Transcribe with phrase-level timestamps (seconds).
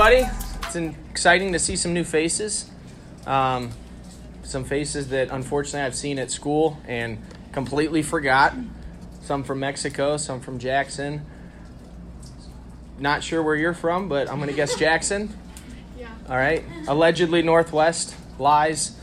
[0.00, 0.30] everybody.
[0.62, 0.76] It's
[1.10, 2.70] exciting to see some new faces.
[3.26, 3.72] Um,
[4.44, 7.18] some faces that unfortunately I've seen at school and
[7.50, 8.54] completely forgot.
[9.22, 11.26] Some from Mexico, some from Jackson.
[13.00, 15.34] Not sure where you're from, but I'm going to guess Jackson.
[15.98, 16.06] Yeah.
[16.28, 16.62] All right.
[16.86, 18.14] Allegedly Northwest.
[18.38, 18.96] Lies.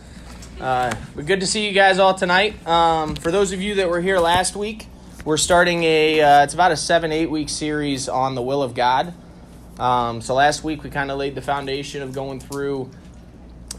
[0.62, 2.66] Uh, but good to see you guys all tonight.
[2.66, 4.88] Um, for those of you that were here last week,
[5.26, 8.76] we're starting a, uh, it's about a seven, eight week series on the will of
[8.76, 9.14] God.
[9.80, 12.90] Um, so last week we kind of laid the foundation of going through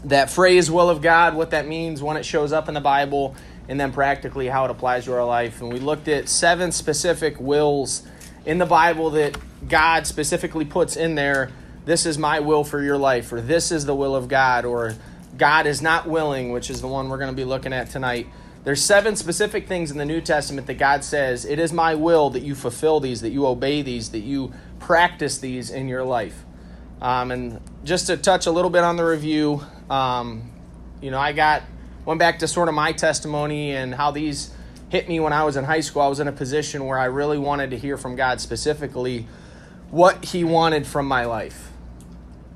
[0.05, 3.35] that phrase, will of God, what that means, when it shows up in the Bible,
[3.67, 5.61] and then practically how it applies to our life.
[5.61, 8.03] And we looked at seven specific wills
[8.45, 11.51] in the Bible that God specifically puts in there.
[11.85, 14.95] This is my will for your life, or this is the will of God, or
[15.37, 18.27] God is not willing, which is the one we're going to be looking at tonight.
[18.63, 22.29] There's seven specific things in the New Testament that God says, It is my will
[22.31, 26.45] that you fulfill these, that you obey these, that you practice these in your life.
[27.01, 30.51] Um, and just to touch a little bit on the review, um,
[31.01, 31.63] you know, I got,
[32.05, 34.51] went back to sort of my testimony and how these
[34.89, 36.01] hit me when I was in high school.
[36.01, 39.27] I was in a position where I really wanted to hear from God specifically
[39.91, 41.71] what He wanted from my life.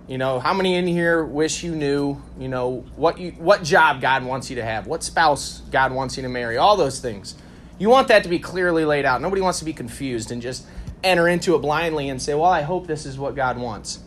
[0.08, 4.02] You know, how many in here wish you knew, you know, what you what job
[4.02, 7.36] God wants you to have, what spouse God wants you to marry, all those things.
[7.80, 9.22] You want that to be clearly laid out.
[9.22, 10.66] Nobody wants to be confused and just
[11.04, 14.00] enter into it blindly and say, "Well, I hope this is what God wants."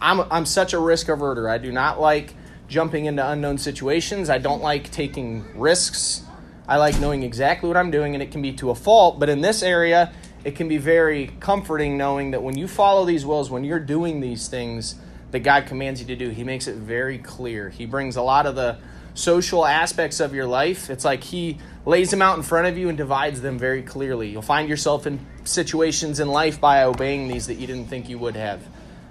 [0.00, 1.48] I'm I'm such a risk averter.
[1.50, 2.34] I do not like
[2.68, 4.30] jumping into unknown situations.
[4.30, 6.22] I don't like taking risks.
[6.66, 9.28] I like knowing exactly what I'm doing and it can be to a fault, but
[9.28, 10.12] in this area,
[10.44, 14.20] it can be very comforting knowing that when you follow these wills, when you're doing
[14.20, 14.96] these things,
[15.32, 16.28] that God commands you to do.
[16.30, 17.68] He makes it very clear.
[17.68, 18.78] He brings a lot of the
[19.14, 20.88] social aspects of your life.
[20.88, 24.28] It's like He lays them out in front of you and divides them very clearly.
[24.28, 28.18] You'll find yourself in situations in life by obeying these that you didn't think you
[28.18, 28.62] would have.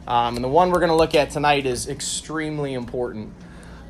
[0.07, 3.33] Um, and the one we're going to look at tonight is extremely important.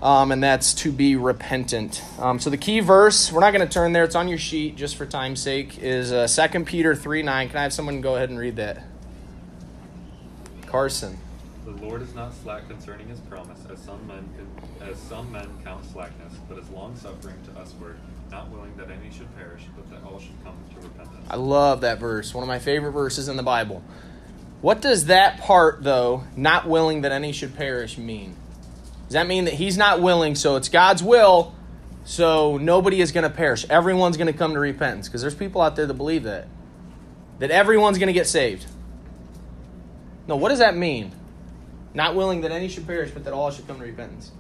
[0.02, 2.02] Um, and that's to be repentant.
[2.18, 4.76] Um, so the key verse, we're not going to turn there, it's on your sheet
[4.76, 7.50] just for time's sake, is uh, 2 Peter 3 9.
[7.50, 8.84] Can I have someone go ahead and read that?
[10.66, 11.20] Carson.
[11.66, 14.28] The Lord is not slack concerning his promise, as some men
[14.82, 17.98] as some men count slackness, but is long suffering to usward,
[18.32, 21.28] not willing that any should perish, but that all should come to repentance.
[21.30, 22.34] I love that verse.
[22.34, 23.84] One of my favorite verses in the Bible.
[24.62, 28.36] What does that part, though, not willing that any should perish, mean?
[29.08, 31.54] Does that mean that he's not willing, so it's God's will,
[32.06, 33.66] so nobody is going to perish?
[33.70, 35.08] Everyone's going to come to repentance?
[35.08, 36.48] Because there's people out there that believe that.
[37.40, 38.68] That everyone's going to get saved.
[40.28, 41.12] No, what does that mean?
[41.94, 44.32] Not willing that any should perish, but that all should come to repentance.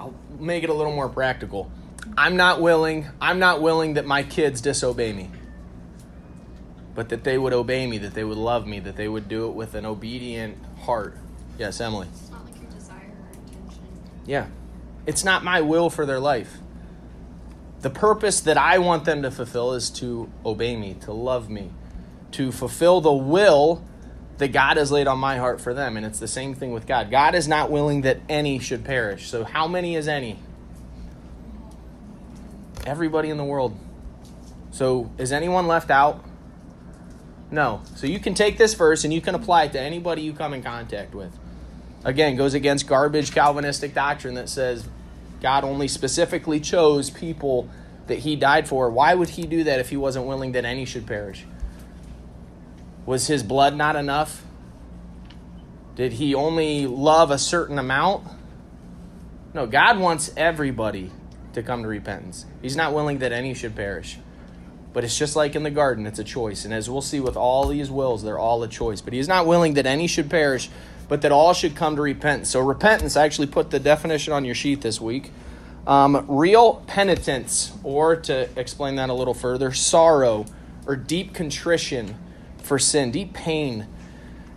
[0.00, 1.70] I'll make it a little more practical.
[2.16, 5.30] I'm not willing, I'm not willing that my kids disobey me.
[6.94, 9.48] But that they would obey me, that they would love me, that they would do
[9.48, 11.16] it with an obedient heart.
[11.58, 12.08] Yes, Emily.
[12.12, 13.84] It's not like your desire or intention.
[14.26, 14.46] Yeah.
[15.06, 16.58] It's not my will for their life.
[17.80, 21.70] The purpose that I want them to fulfill is to obey me, to love me,
[22.32, 23.82] to fulfill the will
[24.38, 25.96] that God has laid on my heart for them.
[25.96, 27.10] And it's the same thing with God.
[27.10, 29.28] God is not willing that any should perish.
[29.28, 30.38] So, how many is any?
[32.86, 33.76] Everybody in the world.
[34.70, 36.24] So, is anyone left out?
[37.50, 37.82] No.
[37.94, 40.54] So, you can take this verse and you can apply it to anybody you come
[40.54, 41.38] in contact with.
[42.04, 44.88] Again, goes against garbage Calvinistic doctrine that says
[45.40, 47.68] God only specifically chose people
[48.06, 48.90] that he died for.
[48.90, 51.44] Why would he do that if he wasn't willing that any should perish?
[53.06, 54.44] Was his blood not enough?
[55.94, 58.26] Did he only love a certain amount?
[59.54, 61.10] No, God wants everybody
[61.52, 62.46] to come to repentance.
[62.62, 64.18] He's not willing that any should perish.
[64.92, 66.64] But it's just like in the garden, it's a choice.
[66.64, 69.00] And as we'll see with all these wills, they're all a choice.
[69.00, 70.70] But he's not willing that any should perish,
[71.08, 72.50] but that all should come to repentance.
[72.50, 75.30] So, repentance, I actually put the definition on your sheet this week.
[75.86, 80.46] Um, real penitence, or to explain that a little further, sorrow
[80.86, 82.16] or deep contrition
[82.64, 83.86] for sin, deep pain.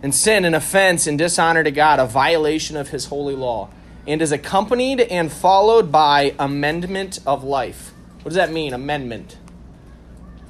[0.02, 3.70] And sin, an offense and dishonor to God, a violation of his holy law,
[4.06, 7.92] and is accompanied and followed by amendment of life.
[8.18, 9.38] What does that mean, amendment?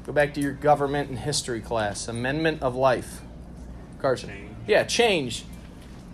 [0.05, 2.09] Go back to your government and history class.
[2.09, 3.21] Amendment of life.
[4.01, 4.31] Carson.
[4.31, 4.51] Change.
[4.67, 5.45] Yeah, change.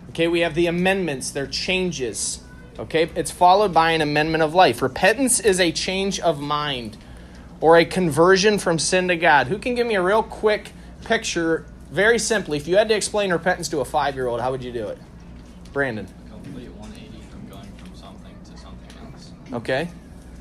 [0.09, 2.41] Okay, we have the amendments, they're changes.
[2.79, 4.81] Okay, it's followed by an amendment of life.
[4.81, 6.97] Repentance is a change of mind
[7.61, 9.47] or a conversion from sin to God.
[9.47, 10.73] Who can give me a real quick
[11.03, 12.57] picture, very simply?
[12.57, 14.87] If you had to explain repentance to a five year old, how would you do
[14.87, 14.97] it?
[15.71, 16.07] Brandon.
[16.29, 19.31] complete 180 from going from something to something else.
[19.53, 19.89] Okay.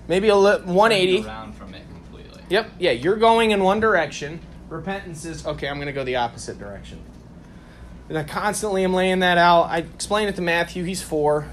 [0.09, 1.26] Maybe a li- 180.
[1.26, 2.43] Around from it completely.
[2.49, 4.41] Yep, yeah, you're going in one direction.
[4.69, 6.99] repentance is okay, I'm going to go the opposite direction.
[8.09, 9.64] And I constantly am laying that out.
[9.64, 11.49] I explain it to Matthew, he's four,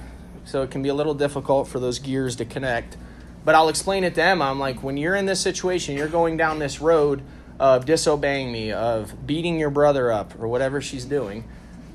[0.45, 2.97] so it can be a little difficult for those gears to connect.
[3.45, 4.45] But I'll explain it to Emma.
[4.45, 7.21] I'm like, when you're in this situation, you're going down this road
[7.59, 11.43] of disobeying me, of beating your brother up, or whatever she's doing.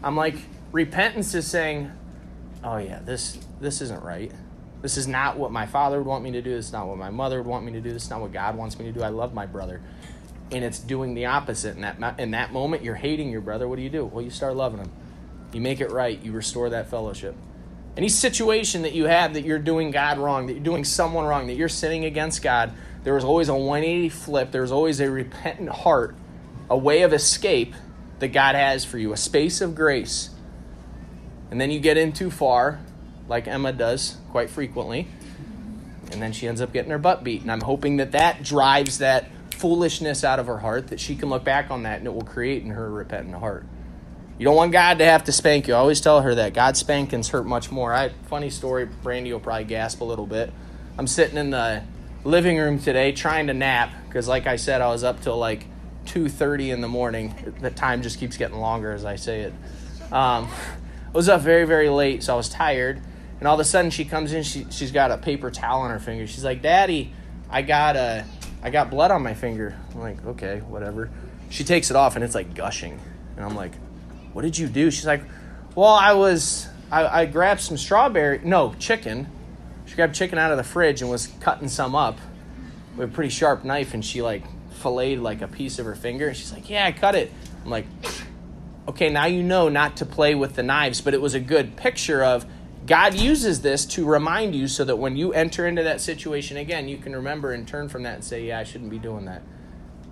[0.02, 0.36] I'm like,
[0.72, 1.90] repentance is saying,
[2.62, 4.30] oh yeah, this this isn't right.
[4.82, 6.50] This is not what my father would want me to do.
[6.50, 7.90] This is not what my mother would want me to do.
[7.90, 9.02] This is not what God wants me to do.
[9.02, 9.80] I love my brother.
[10.52, 11.76] And it's doing the opposite.
[11.76, 13.66] In that, in that moment, you're hating your brother.
[13.66, 14.04] What do you do?
[14.04, 14.92] Well, you start loving him.
[15.54, 16.22] You make it right.
[16.22, 17.34] You restore that fellowship.
[17.96, 21.46] Any situation that you have that you're doing God wrong, that you're doing someone wrong,
[21.46, 22.70] that you're sinning against God,
[23.04, 24.50] there is always a 180 flip.
[24.50, 26.16] There's always a repentant heart,
[26.68, 27.74] a way of escape
[28.18, 30.30] that God has for you, a space of grace.
[31.50, 32.80] And then you get in too far,
[33.28, 35.06] like Emma does quite frequently,
[36.10, 37.42] and then she ends up getting her butt beat.
[37.42, 41.28] And I'm hoping that that drives that foolishness out of her heart, that she can
[41.28, 43.66] look back on that and it will create in her repentant heart.
[44.38, 45.74] You don't want God to have to spank you.
[45.74, 46.54] I always tell her that.
[46.54, 47.94] God spankings hurt much more.
[47.94, 50.52] I funny story, Brandy will probably gasp a little bit.
[50.98, 51.82] I'm sitting in the
[52.24, 55.66] living room today trying to nap because like I said, I was up till like
[56.06, 57.34] 2.30 in the morning.
[57.60, 59.52] The time just keeps getting longer as I say it.
[60.12, 63.00] Um, I was up very, very late, so I was tired.
[63.38, 65.90] And all of a sudden she comes in, she, she's got a paper towel on
[65.90, 66.26] her finger.
[66.26, 67.12] She's like, Daddy,
[67.50, 68.24] I got a,
[68.62, 69.76] I got blood on my finger.
[69.92, 71.10] I'm like, okay, whatever.
[71.50, 72.98] She takes it off and it's like gushing.
[73.36, 73.72] And I'm like,
[74.32, 74.90] what did you do?
[74.90, 75.22] She's like,
[75.74, 79.26] well, I was, I, I grabbed some strawberry, no, chicken.
[79.94, 82.18] She grabbed chicken out of the fridge and was cutting some up
[82.96, 84.42] with a pretty sharp knife and she like
[84.72, 86.26] filleted like a piece of her finger.
[86.26, 87.30] And she's like, yeah, I cut it.
[87.64, 87.86] I'm like,
[88.88, 91.76] okay, now you know not to play with the knives, but it was a good
[91.76, 92.44] picture of
[92.86, 96.88] God uses this to remind you so that when you enter into that situation again,
[96.88, 99.42] you can remember and turn from that and say, yeah, I shouldn't be doing that.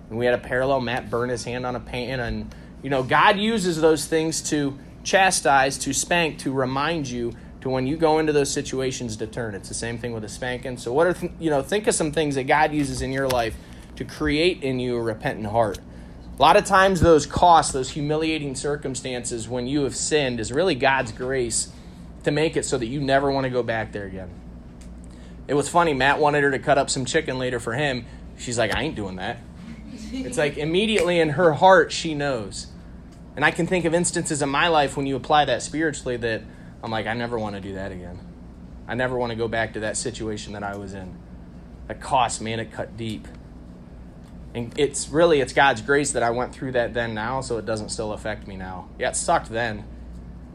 [0.09, 0.79] And we had a parallel.
[0.79, 2.21] Matt burned his hand on a pan.
[2.21, 7.33] And, you know, God uses those things to chastise, to spank, to remind you
[7.63, 9.55] to when you go into those situations to turn.
[9.55, 10.77] It's the same thing with a spanking.
[10.77, 13.27] So, what are, th- you know, think of some things that God uses in your
[13.27, 13.55] life
[13.95, 15.79] to create in you a repentant heart.
[16.37, 20.75] A lot of times, those costs, those humiliating circumstances when you have sinned, is really
[20.75, 21.71] God's grace
[22.25, 24.29] to make it so that you never want to go back there again.
[25.47, 25.93] It was funny.
[25.93, 28.05] Matt wanted her to cut up some chicken later for him.
[28.37, 29.37] She's like, I ain't doing that.
[30.11, 32.67] It's like immediately in her heart, she knows.
[33.37, 36.41] And I can think of instances in my life when you apply that spiritually that
[36.83, 38.19] I'm like, I never want to do that again.
[38.87, 41.17] I never want to go back to that situation that I was in.
[41.87, 43.27] That cost, man, it cut deep.
[44.53, 47.65] And it's really it's God's grace that I went through that then now, so it
[47.65, 48.89] doesn't still affect me now.
[48.99, 49.85] Yeah, it sucked then.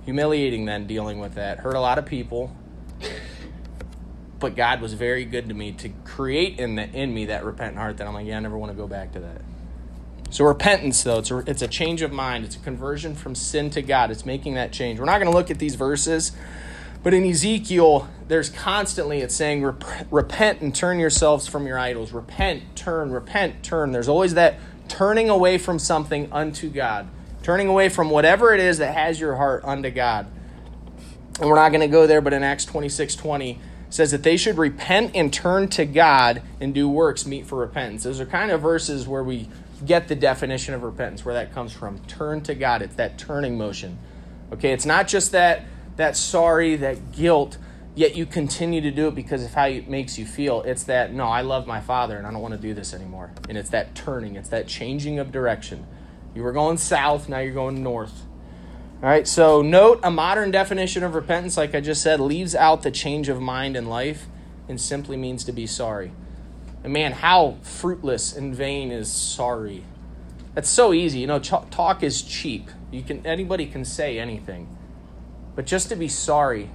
[0.05, 1.59] Humiliating then dealing with that.
[1.61, 2.55] Hurt a lot of people.
[4.39, 7.79] But God was very good to me to create in the in me that repentant
[7.79, 9.43] heart that I'm like, yeah, I never want to go back to that.
[10.31, 12.45] So repentance, though, it's a, it's a change of mind.
[12.45, 14.11] It's a conversion from sin to God.
[14.11, 14.99] It's making that change.
[14.99, 16.33] We're not going to look at these verses,
[17.03, 19.63] but in Ezekiel, there's constantly it's saying,
[20.11, 22.13] repent and turn yourselves from your idols.
[22.13, 23.93] Repent, turn, repent, turn.
[23.93, 24.57] There's always that
[24.89, 27.09] turning away from something unto God,
[27.43, 30.27] turning away from whatever it is that has your heart unto God.
[31.41, 33.61] And we're not going to go there, but in Acts 26 20,
[33.91, 38.03] says that they should repent and turn to God and do works meet for repentance.
[38.03, 39.49] Those are kind of verses where we
[39.85, 41.99] get the definition of repentance, where that comes from.
[42.01, 42.83] Turn to God.
[42.83, 43.99] It's that turning motion.
[44.53, 45.65] Okay, it's not just that
[45.97, 47.59] that sorry, that guilt,
[47.95, 50.63] yet you continue to do it because of how it makes you feel.
[50.63, 53.33] It's that no, I love my father and I don't want to do this anymore.
[53.49, 55.87] And it's that turning, it's that changing of direction.
[56.35, 58.23] You were going south, now you're going north.
[59.03, 62.83] All right, so note a modern definition of repentance, like I just said, leaves out
[62.83, 64.27] the change of mind in life
[64.69, 66.13] and simply means to be sorry.
[66.89, 69.85] And man, how fruitless and vain is sorry.
[70.55, 71.19] That's so easy.
[71.19, 72.71] You know, ch- talk is cheap.
[72.91, 74.75] You can anybody can say anything.
[75.55, 76.71] But just to be sorry,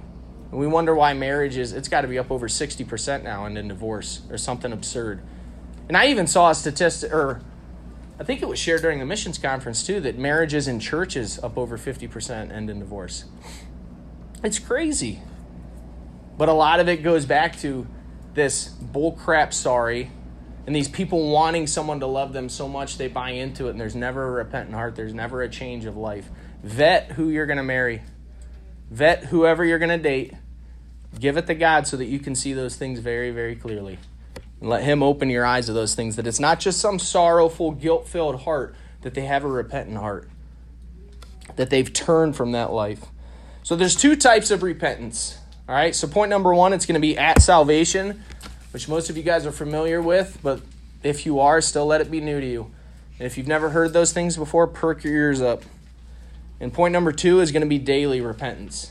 [0.52, 3.58] and we wonder why marriage is it's got to be up over 60% now and
[3.58, 5.20] in divorce or something absurd.
[5.88, 7.42] And I even saw a statistic or
[8.16, 11.58] I think it was shared during the missions conference too that marriages in churches up
[11.58, 13.24] over 50% end in divorce.
[14.44, 15.22] It's crazy.
[16.38, 17.88] But a lot of it goes back to
[18.34, 20.10] this bullcrap sorry
[20.66, 23.80] and these people wanting someone to love them so much they buy into it and
[23.80, 24.96] there's never a repentant heart.
[24.96, 26.28] There's never a change of life.
[26.62, 28.02] Vet who you're going to marry.
[28.90, 30.32] Vet whoever you're going to date.
[31.18, 33.98] Give it to god so that you can see those things very very clearly.
[34.60, 37.72] And let him open your eyes to those things that it's not just some sorrowful
[37.72, 40.28] guilt-filled heart that they have a repentant heart
[41.56, 43.04] that they've turned from that life.
[43.62, 47.00] So there's two types of repentance all right, so point number one, it's going to
[47.00, 48.22] be at salvation,
[48.72, 50.60] which most of you guys are familiar with, but
[51.02, 52.70] if you are, still let it be new to you.
[53.18, 55.62] And if you've never heard those things before, perk your ears up.
[56.60, 58.90] And point number two is going to be daily repentance.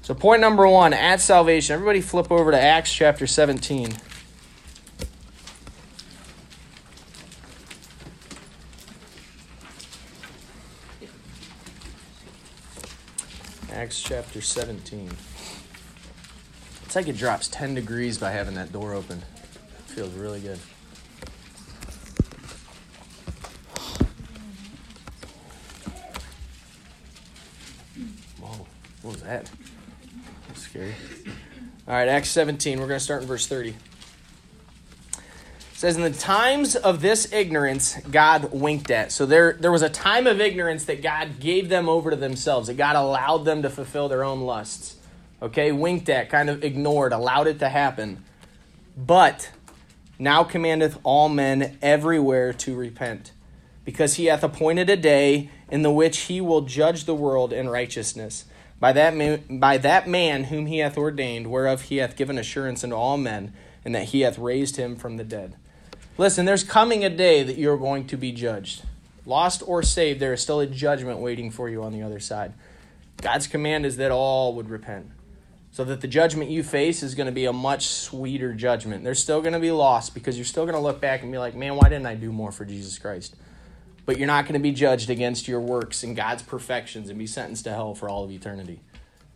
[0.00, 3.94] So, point number one at salvation, everybody flip over to Acts chapter 17.
[13.70, 15.10] Acts chapter 17.
[16.92, 19.22] It's like it drops 10 degrees by having that door open.
[19.86, 20.58] feels really good.
[28.38, 28.66] Whoa,
[29.00, 29.50] what was that?
[30.48, 30.94] That's scary.
[31.88, 32.78] All right, Acts 17.
[32.78, 33.70] We're going to start in verse 30.
[33.70, 33.76] It
[35.72, 39.12] says, In the times of this ignorance, God winked at.
[39.12, 42.66] So there, there was a time of ignorance that God gave them over to themselves,
[42.66, 44.96] that God allowed them to fulfill their own lusts.
[45.42, 48.24] Okay, winked at, kind of ignored, allowed it to happen.
[48.96, 49.50] But
[50.16, 53.32] now commandeth all men everywhere to repent,
[53.84, 57.68] because he hath appointed a day in the which he will judge the world in
[57.68, 58.44] righteousness.
[58.78, 62.84] By that, man, by that man whom he hath ordained, whereof he hath given assurance
[62.84, 63.52] unto all men,
[63.84, 65.56] and that he hath raised him from the dead.
[66.18, 68.84] Listen, there's coming a day that you're going to be judged.
[69.26, 72.52] Lost or saved, there is still a judgment waiting for you on the other side.
[73.20, 75.10] God's command is that all would repent.
[75.72, 79.04] So that the judgment you face is going to be a much sweeter judgment.
[79.04, 81.38] There's still going to be loss because you're still going to look back and be
[81.38, 83.34] like, man, why didn't I do more for Jesus Christ?
[84.04, 87.26] But you're not going to be judged against your works and God's perfections and be
[87.26, 88.80] sentenced to hell for all of eternity.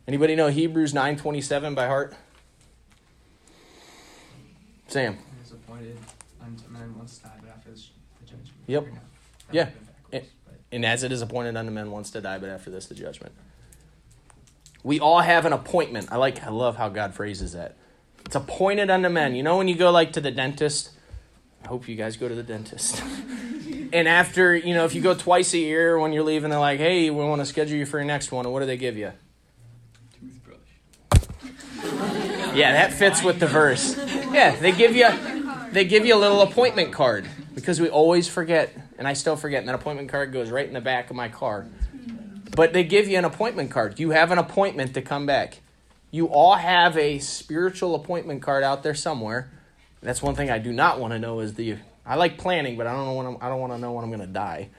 [0.06, 2.14] Anybody know Hebrews 9:27 by heart?
[4.88, 5.16] Sam.
[5.42, 5.96] Is appointed
[6.40, 7.90] unto men once to die, but after this,
[8.20, 8.52] the judgment.
[8.66, 8.86] Yep.
[9.52, 9.62] Yeah.
[9.62, 12.50] rather than backwards, but- And as it is appointed unto men once to die, but
[12.50, 13.32] after this the judgment.
[14.86, 16.12] We all have an appointment.
[16.12, 17.74] I like I love how God phrases that.
[18.24, 19.34] It's appointed unto men.
[19.34, 20.90] You know when you go like to the dentist?
[21.64, 23.02] I hope you guys go to the dentist.
[23.92, 26.78] and after, you know, if you go twice a year when you're leaving, they're like,
[26.78, 28.46] hey, we want to schedule you for your next one.
[28.46, 29.10] And what do they give you?
[30.20, 30.58] Toothbrush.
[32.54, 33.96] Yeah, that fits with the verse.
[34.32, 35.08] Yeah, they give you
[35.72, 39.58] they give you a little appointment card because we always forget, and I still forget.
[39.58, 41.66] And that appointment card goes right in the back of my car.
[42.56, 44.00] But they give you an appointment card.
[44.00, 45.60] You have an appointment to come back.
[46.10, 49.50] You all have a spiritual appointment card out there somewhere.
[50.00, 52.86] That's one thing I do not want to know is the I like planning, but
[52.86, 54.70] I don't know when I'm, I don't want to know when I'm going to die.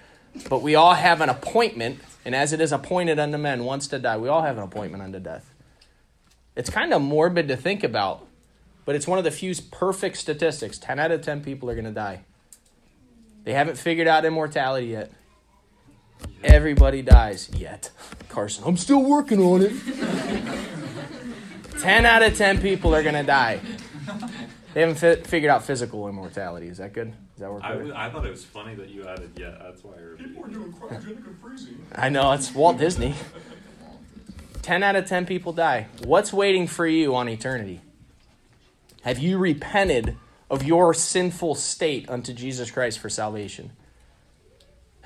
[0.50, 4.00] But we all have an appointment, and as it is appointed unto men once to
[4.00, 5.54] die, we all have an appointment unto death.
[6.56, 8.26] It's kind of morbid to think about,
[8.86, 10.80] but it's one of the few perfect statistics.
[10.80, 12.22] 10 out of 10 people are going to die.
[13.44, 15.12] They haven't figured out immortality yet.
[16.44, 17.92] Everybody dies yet.
[18.30, 19.74] Carson, I'm still working on it.
[21.80, 23.60] 10 out of 10 people are going to die.
[24.74, 26.68] They haven't fi- figured out physical immortality.
[26.68, 27.12] Is that good?
[27.12, 27.64] Does that work?
[27.64, 27.94] I, better?
[28.12, 29.60] thought it was funny that you added yet.
[29.60, 30.36] That's why I repeated.
[30.36, 31.86] People are doing cryogenic and freezing.
[31.96, 33.16] I know, it's Walt Disney.
[34.62, 35.88] 10 out of 10 people die.
[36.04, 37.82] What's waiting for you on eternity?
[39.02, 40.18] Have you repented
[40.50, 43.72] of your sinful state unto Jesus Christ for salvation?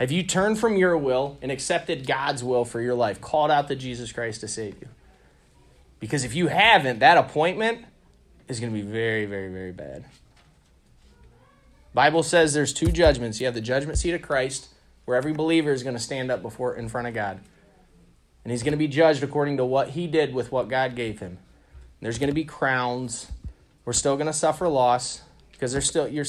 [0.01, 3.67] Have you turned from your will and accepted God's will for your life, called out
[3.67, 4.87] to Jesus Christ to save you?
[5.99, 7.85] Because if you haven't, that appointment
[8.47, 10.05] is going to be very, very, very bad.
[11.93, 13.39] Bible says there's two judgments.
[13.39, 14.69] You have the judgment seat of Christ,
[15.05, 17.39] where every believer is going to stand up before in front of God.
[18.43, 21.19] And he's going to be judged according to what he did with what God gave
[21.19, 21.37] him.
[21.99, 23.31] There's going to be crowns.
[23.85, 26.25] We're still going to suffer loss because there's still you're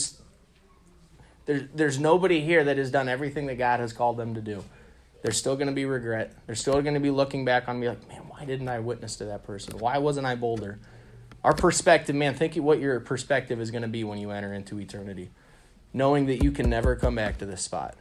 [1.47, 4.65] there's there's nobody here that has done everything that God has called them to do.
[5.23, 6.35] There's still going to be regret.
[6.47, 9.17] They're still going to be looking back on me like, man, why didn't I witness
[9.17, 9.79] to that person?
[9.79, 10.81] Why wasn't I bolder?
[11.45, 14.79] Our perspective, man, think what your perspective is going to be when you enter into
[14.81, 15.31] eternity,
[15.93, 17.97] knowing that you can never come back to this spot.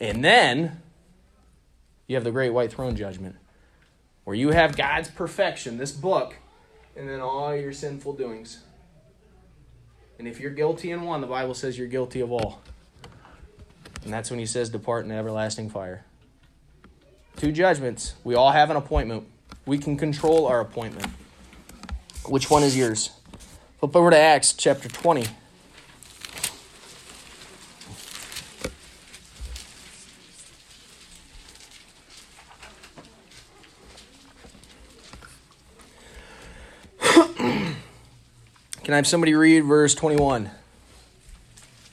[0.00, 0.82] And then
[2.06, 3.36] you have the great white throne judgment,
[4.24, 6.36] where you have God's perfection, this book,
[6.94, 8.60] and then all your sinful doings.
[10.18, 12.60] And if you're guilty in one, the Bible says you're guilty of all.
[14.04, 16.04] And that's when he says, Depart in everlasting fire.
[17.36, 18.14] Two judgments.
[18.24, 19.26] We all have an appointment.
[19.66, 21.10] We can control our appointment.
[22.26, 23.10] Which one is yours?
[23.80, 25.26] Flip over to Acts chapter 20.
[38.86, 40.48] Can I have somebody read verse 21?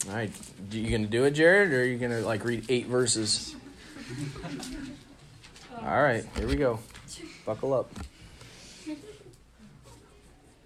[0.08, 0.32] All right.
[0.70, 3.56] You going to do it, Jared, or are you going to like read eight verses?
[5.82, 6.24] All right.
[6.38, 6.78] Here we go.
[7.48, 7.90] Buckle up.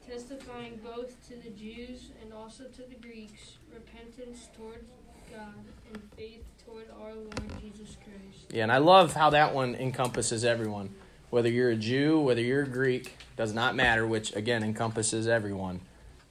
[0.06, 4.84] testifying both to the Jews and also to the Greeks repentance towards
[5.32, 5.54] God
[5.94, 8.52] and faith toward our Lord Jesus Christ.
[8.52, 10.94] Yeah, and I love how that one encompasses everyone.
[11.30, 15.80] Whether you're a Jew, whether you're a Greek, does not matter, which again encompasses everyone.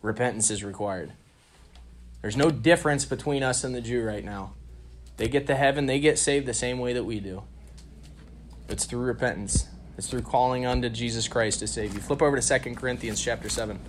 [0.07, 1.15] Repentance is required.
[2.23, 4.53] There's no difference between us and the Jew right now.
[5.17, 7.43] They get to heaven, they get saved the same way that we do.
[8.69, 9.67] It's through repentance.
[9.99, 11.99] It's through calling unto Jesus Christ to save you.
[11.99, 13.81] Flip over to 2 Corinthians chapter 7.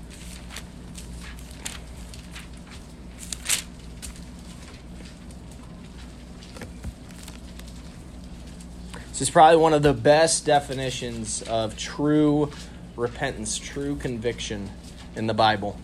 [9.09, 12.51] This is probably one of the best definitions of true
[12.95, 14.71] repentance, true conviction
[15.15, 15.79] in the Bible.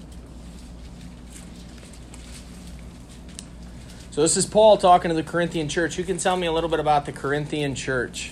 [4.13, 5.96] So, this is Paul talking to the Corinthian church.
[5.96, 8.29] Who can tell me a little bit about the Corinthian church?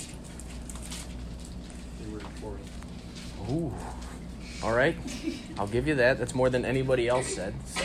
[2.00, 2.68] They were important.
[3.50, 3.74] Ooh.
[4.62, 4.96] All right.
[5.58, 6.20] I'll give you that.
[6.20, 7.56] That's more than anybody else said.
[7.66, 7.82] So,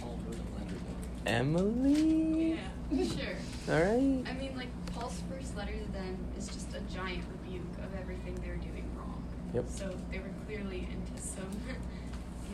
[0.00, 0.76] Paul wrote a letter.
[1.24, 2.58] Emily?
[2.90, 3.36] Yeah, sure.
[3.72, 4.28] All right.
[4.28, 8.34] I mean, like, Paul's first letter to them is just a giant rebuke of everything
[8.42, 9.22] they're doing wrong.
[9.54, 9.66] Yep.
[9.68, 11.44] So they were clearly into some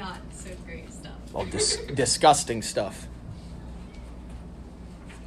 [0.00, 1.12] not so great stuff.
[1.34, 3.06] All dis- disgusting stuff.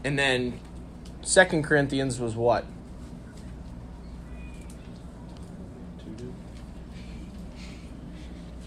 [0.03, 0.59] And then
[1.21, 2.65] Second Corinthians was what?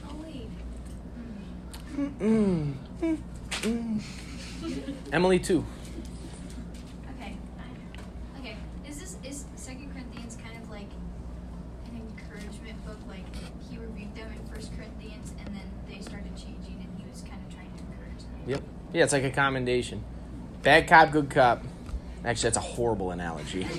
[0.08, 0.48] oh, wait.
[5.12, 5.64] Emily too.
[7.16, 7.36] Okay.
[7.58, 8.56] I- Okay.
[8.88, 10.88] Is this is Second Corinthians kind of like
[11.90, 12.98] an encouragement book?
[13.08, 13.24] Like
[13.70, 17.40] he rebuked them in First Corinthians, and then they started changing, and he was kind
[17.46, 18.42] of trying to encourage them.
[18.46, 18.62] Yep.
[18.96, 20.02] Yeah, it's like a commendation.
[20.62, 21.62] Bad cop, good cop.
[22.24, 23.66] Actually, that's a horrible analogy.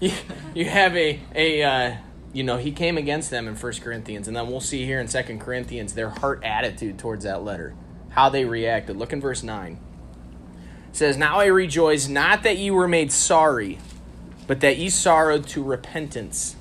[0.00, 0.12] You,
[0.54, 1.96] you have a a uh,
[2.32, 5.08] you know he came against them in First Corinthians, and then we'll see here in
[5.08, 7.74] Second Corinthians their heart attitude towards that letter,
[8.08, 8.96] how they reacted.
[8.96, 9.78] Look in verse nine.
[10.88, 13.78] It says, "Now I rejoice not that ye were made sorry,
[14.46, 16.56] but that ye sorrowed to repentance."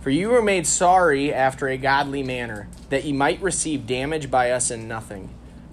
[0.00, 4.50] For you were made sorry after a godly manner, that ye might receive damage by
[4.50, 5.28] us in nothing.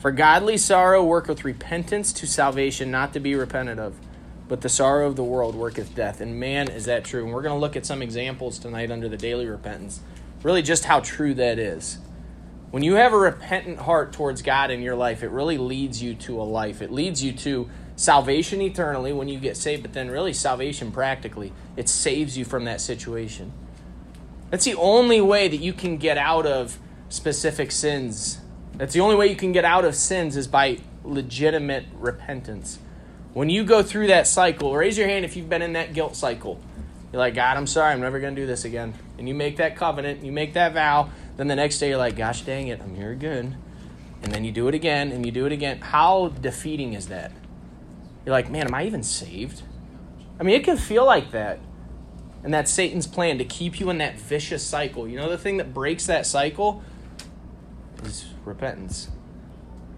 [0.06, 3.96] For godly sorrow worketh repentance to salvation, not to be repented of.
[4.48, 6.22] But the sorrow of the world worketh death.
[6.22, 7.24] And man, is that true.
[7.24, 10.02] And we're going to look at some examples tonight under the daily repentance.
[10.44, 11.98] Really, just how true that is.
[12.70, 16.13] When you have a repentant heart towards God in your life, it really leads you
[16.13, 16.84] to a life.
[16.84, 21.52] It leads you to salvation eternally when you get saved, but then really salvation practically.
[21.76, 23.54] It saves you from that situation.
[24.52, 26.78] That's the only way that you can get out of
[27.10, 28.38] specific sins.
[28.78, 32.80] That's the only way you can get out of sins is by legitimate repentance.
[33.34, 36.16] When you go through that cycle, raise your hand if you've been in that guilt
[36.16, 36.60] cycle.
[37.12, 38.94] You're like, God, I'm sorry, I'm never going to do this again.
[39.18, 42.18] And you make that covenant, you make that vow, then the next day you're like,
[42.18, 43.58] gosh dang it, I'm here again.
[44.22, 45.80] And then you do it again and you do it again.
[45.80, 47.32] How defeating is that?
[48.26, 49.62] You're like, man, am I even saved?
[50.40, 51.60] I mean, it can feel like that.
[52.44, 55.08] And that's Satan's plan to keep you in that vicious cycle.
[55.08, 56.84] You know, the thing that breaks that cycle
[58.06, 59.10] is repentance.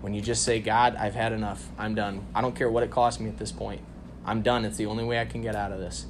[0.02, 1.67] When you just say, God, I've had enough.
[1.78, 2.26] I'm done.
[2.34, 3.82] I don't care what it costs me at this point.
[4.26, 4.65] I'm done.
[4.65, 6.06] It's the only way I can get out of this.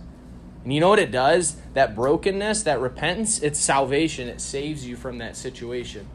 [0.64, 1.56] And you know what it does?
[1.74, 4.28] That brokenness, that repentance, it's salvation.
[4.28, 6.08] It saves you from that situation.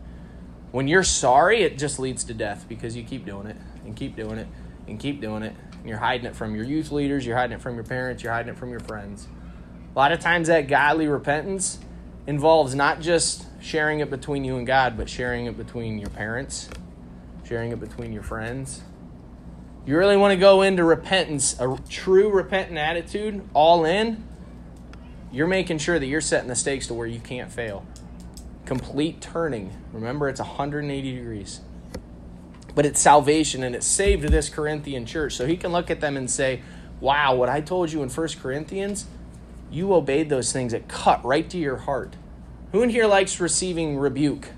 [0.72, 4.16] When you're sorry, it just leads to death because you keep doing it and keep
[4.16, 4.48] doing it
[4.86, 5.54] and keep doing it.
[5.78, 8.32] And you're hiding it from your youth leaders, you're hiding it from your parents, you're
[8.32, 9.26] hiding it from your friends.
[9.94, 11.78] A lot of times, that godly repentance
[12.26, 16.68] involves not just sharing it between you and God, but sharing it between your parents,
[17.44, 18.82] sharing it between your friends.
[19.86, 24.24] You really want to go into repentance, a true repentant attitude, all in.
[25.32, 27.86] You're making sure that you're setting the stakes to where you can't fail.
[28.66, 29.72] Complete turning.
[29.92, 31.60] Remember, it's 180 degrees.
[32.74, 35.34] But it's salvation and it saved this Corinthian church.
[35.34, 36.62] So he can look at them and say,
[37.00, 39.06] Wow, what I told you in 1 Corinthians,
[39.70, 40.72] you obeyed those things.
[40.72, 42.14] It cut right to your heart.
[42.72, 44.48] Who in here likes receiving rebuke?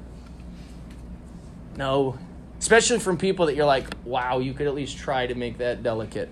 [1.76, 2.18] No.
[2.58, 5.82] Especially from people that you're like, wow, you could at least try to make that
[5.82, 6.30] delicate.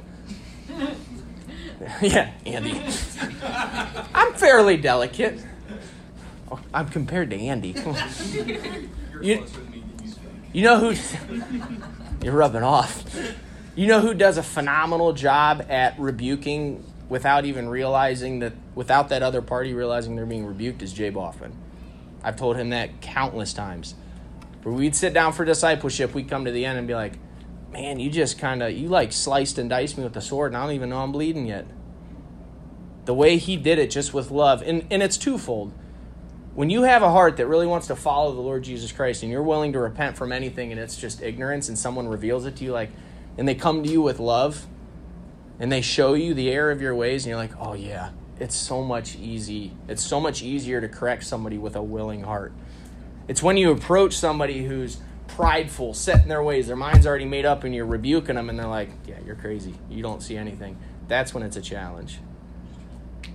[2.00, 2.80] yeah, Andy.
[4.14, 5.40] I'm fairly delicate.
[6.50, 7.70] Oh, I'm compared to Andy.
[8.32, 9.82] You're You- closer to me
[10.52, 10.94] you know who?
[12.22, 13.04] You're rubbing off.
[13.74, 19.22] You know who does a phenomenal job at rebuking without even realizing that, without that
[19.22, 21.52] other party realizing they're being rebuked is Jay Boffin.
[22.24, 23.94] I've told him that countless times.
[24.62, 27.14] Where we'd sit down for discipleship, we'd come to the end and be like,
[27.72, 30.56] man, you just kind of, you like sliced and diced me with the sword, and
[30.56, 31.66] I don't even know I'm bleeding yet.
[33.06, 35.72] The way he did it just with love, and, and it's twofold.
[36.54, 39.32] when you have a heart that really wants to follow the Lord Jesus Christ and
[39.32, 42.64] you're willing to repent from anything and it's just ignorance and someone reveals it to
[42.64, 42.90] you like
[43.38, 44.66] and they come to you with love
[45.58, 48.10] and they show you the error of your ways and you're like, "Oh yeah,
[48.42, 49.72] it's so much easy.
[49.88, 52.52] It's so much easier to correct somebody with a willing heart."
[53.28, 57.46] It's when you approach somebody who's prideful, set in their ways, their mind's already made
[57.46, 59.74] up and you're rebuking them and they're like, "Yeah, you're crazy.
[59.88, 60.76] You don't see anything."
[61.08, 62.20] That's when it's a challenge.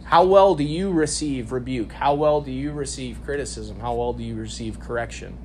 [0.03, 1.93] How well do you receive rebuke?
[1.93, 3.79] How well do you receive criticism?
[3.79, 5.37] How well do you receive correction?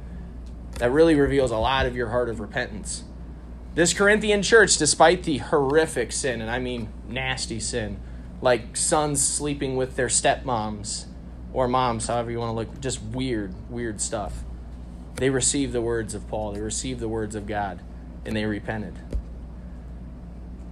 [0.78, 3.04] That really reveals a lot of your heart of repentance.
[3.74, 7.98] This Corinthian church, despite the horrific sin, and I mean nasty sin,
[8.42, 11.06] like sons sleeping with their stepmoms
[11.54, 14.44] or moms, however you want to look, just weird, weird stuff.
[15.14, 17.80] They received the words of Paul, they received the words of God,
[18.26, 18.94] and they repented.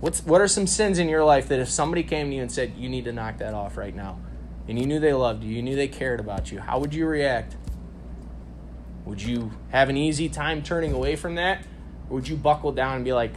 [0.00, 2.50] What's, what are some sins in your life that if somebody came to you and
[2.50, 4.18] said, you need to knock that off right now,
[4.66, 7.06] and you knew they loved you, you knew they cared about you, how would you
[7.06, 7.56] react?
[9.04, 11.64] Would you have an easy time turning away from that?
[12.08, 13.32] Or would you buckle down and be like,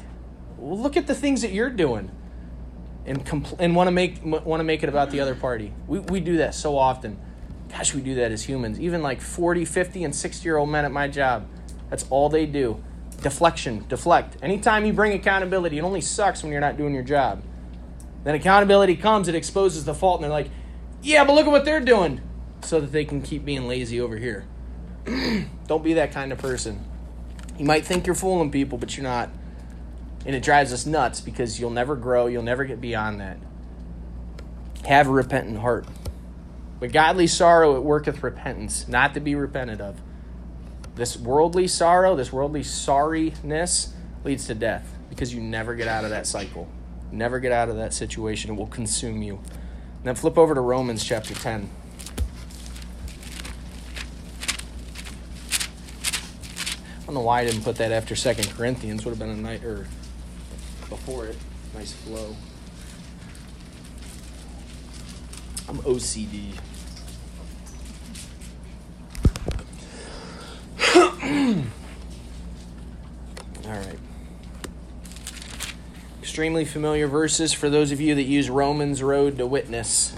[0.58, 2.12] well, look at the things that you're doing?
[3.06, 5.74] And, compl- and want to make want to make it about the other party.
[5.88, 7.20] We, we do that so often.
[7.70, 8.80] Gosh, we do that as humans.
[8.80, 11.48] Even like 40, 50, and 60 year old men at my job.
[11.90, 12.82] That's all they do
[13.24, 14.38] deflection, deflect.
[14.44, 17.42] Anytime you bring accountability, it only sucks when you're not doing your job.
[18.24, 20.50] Then accountability comes, it exposes the fault, and they're like,
[21.02, 22.22] yeah, but look at what they're doing,
[22.62, 24.46] so that they can keep being lazy over here.
[25.68, 26.86] Don't be that kind of person.
[27.58, 29.30] You might think you're fooling people, but you're not.
[30.26, 33.38] And it drives us nuts because you'll never grow, you'll never get beyond that.
[34.86, 35.86] Have a repentant heart.
[36.80, 40.02] But godly sorrow, it worketh repentance, not to be repented of.
[40.96, 43.90] This worldly sorrow, this worldly sorriness
[44.24, 46.68] leads to death because you never get out of that cycle.
[47.12, 48.52] Never get out of that situation.
[48.52, 49.36] It will consume you.
[49.36, 51.70] And then flip over to Romans chapter 10.
[57.04, 59.06] I don't know why I didn't put that after Second Corinthians.
[59.06, 59.88] Would have been a night or
[60.90, 61.38] before it.
[61.74, 62.36] Nice flow.
[65.68, 66.54] I'm OCD.
[73.66, 74.00] All right.
[76.22, 80.16] Extremely familiar verses for those of you that use Romans Road to Witness.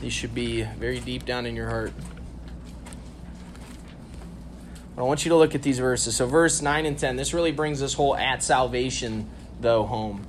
[0.00, 1.92] These should be very deep down in your heart.
[5.00, 6.16] I want you to look at these verses.
[6.16, 9.30] So, verse 9 and 10, this really brings this whole at salvation,
[9.62, 10.26] though, home.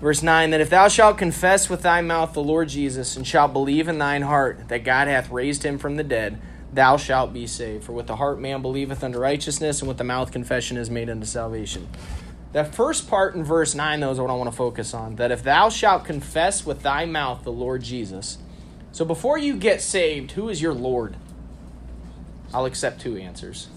[0.00, 3.52] Verse 9 That if thou shalt confess with thy mouth the Lord Jesus, and shalt
[3.52, 6.40] believe in thine heart that God hath raised him from the dead,
[6.72, 7.84] thou shalt be saved.
[7.84, 11.08] For with the heart man believeth unto righteousness, and with the mouth confession is made
[11.08, 11.88] unto salvation.
[12.52, 15.16] That first part in verse 9, though, is what I want to focus on.
[15.16, 18.38] That if thou shalt confess with thy mouth the Lord Jesus.
[18.92, 21.16] So before you get saved, who is your Lord?
[22.52, 23.68] I'll accept two answers.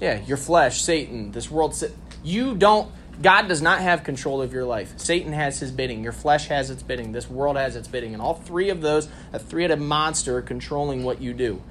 [0.00, 1.74] Yeah, your flesh, Satan, this world.
[2.22, 2.90] You don't.
[3.22, 4.94] God does not have control of your life.
[4.96, 6.02] Satan has his bidding.
[6.02, 7.12] Your flesh has its bidding.
[7.12, 8.14] This world has its bidding.
[8.14, 11.62] And all three of those, a three headed monster, controlling what you do.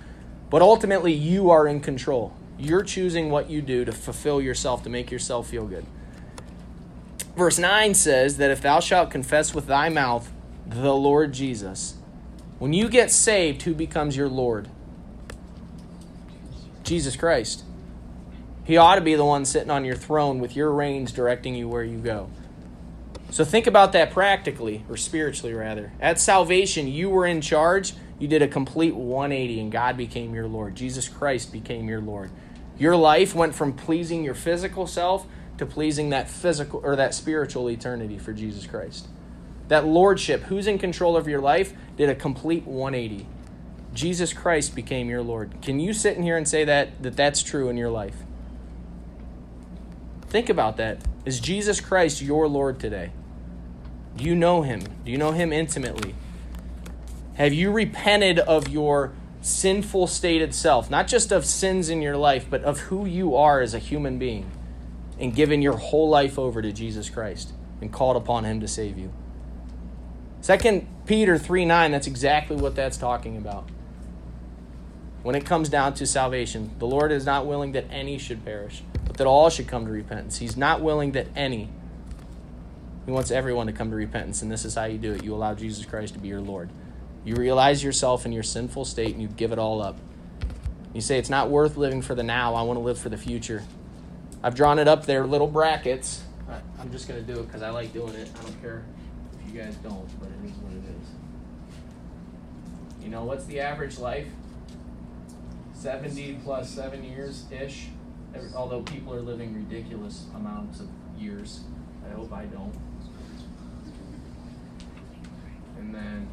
[0.50, 2.34] But ultimately, you are in control.
[2.60, 5.86] You're choosing what you do to fulfill yourself, to make yourself feel good.
[7.36, 10.32] Verse 9 says that if thou shalt confess with thy mouth
[10.68, 11.96] the Lord Jesus,
[12.60, 14.68] when you get saved, who becomes your Lord?
[16.84, 17.64] Jesus Christ.
[18.70, 21.68] He ought to be the one sitting on your throne with your reins directing you
[21.68, 22.30] where you go.
[23.32, 25.92] So think about that practically, or spiritually rather.
[26.00, 27.94] At salvation, you were in charge.
[28.20, 30.76] You did a complete 180, and God became your Lord.
[30.76, 32.30] Jesus Christ became your Lord.
[32.78, 35.26] Your life went from pleasing your physical self
[35.58, 39.08] to pleasing that physical or that spiritual eternity for Jesus Christ.
[39.70, 43.26] That lordship, who's in control of your life, did a complete 180.
[43.96, 45.60] Jesus Christ became your Lord.
[45.64, 48.14] Can you sit in here and say that, that that's true in your life?
[50.30, 51.00] Think about that.
[51.26, 53.12] Is Jesus Christ your Lord today?
[54.16, 54.82] Do you know him?
[55.04, 56.14] Do you know him intimately?
[57.36, 62.46] Have you repented of your sinful stated self, not just of sins in your life,
[62.50, 64.50] but of who you are as a human being,
[65.18, 68.98] and given your whole life over to Jesus Christ and called upon him to save
[68.98, 69.12] you?
[70.42, 73.70] Second Peter 3 9, that's exactly what that's talking about.
[75.24, 78.84] When it comes down to salvation, the Lord is not willing that any should perish,
[79.06, 80.38] but that all should come to repentance.
[80.38, 81.70] He's not willing that any.
[83.06, 85.24] He wants everyone to come to repentance, and this is how you do it.
[85.24, 86.70] You allow Jesus Christ to be your Lord.
[87.26, 89.98] You realize yourself in your sinful state and you give it all up.
[90.94, 92.56] You say, It's not worth living for the now.
[92.56, 93.64] I want to live for the future.
[94.42, 96.24] I've drawn it up there, little brackets.
[96.80, 98.30] I'm just going to do it because I like doing it.
[98.40, 98.84] I don't care
[99.34, 101.10] if you guys don't, but it is what it is.
[103.04, 104.28] You know, what's the average life?
[105.74, 107.88] 70 plus seven years ish.
[108.56, 110.88] Although people are living ridiculous amounts of
[111.18, 111.62] years.
[112.06, 112.74] I hope I don't.
[115.78, 116.28] And then,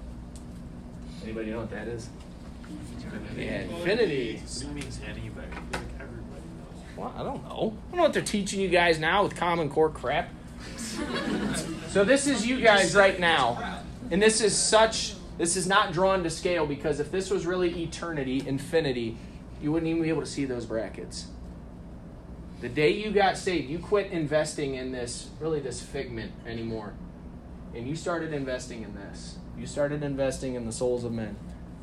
[1.22, 2.08] anybody know what that is?
[3.36, 4.36] Yeah, infinity.
[4.36, 5.46] What do you mean anybody?
[5.72, 6.96] Like everybody knows.
[6.96, 7.76] Well, I don't know.
[7.88, 10.30] I don't know what they're teaching you guys now with Common Core crap.
[11.88, 15.14] so this is you guys right now, and this is such.
[15.38, 19.18] This is not drawn to scale because if this was really eternity, infinity,
[19.60, 21.26] you wouldn't even be able to see those brackets.
[22.60, 26.94] The day you got saved, you quit investing in this, really this figment anymore.
[27.74, 29.36] And you started investing in this.
[29.58, 31.36] You started investing in the souls of men.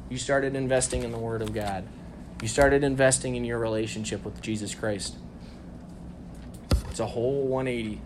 [0.09, 1.87] You started investing in the Word of God.
[2.41, 5.15] You started investing in your relationship with Jesus Christ.
[6.89, 8.01] It's a whole 180.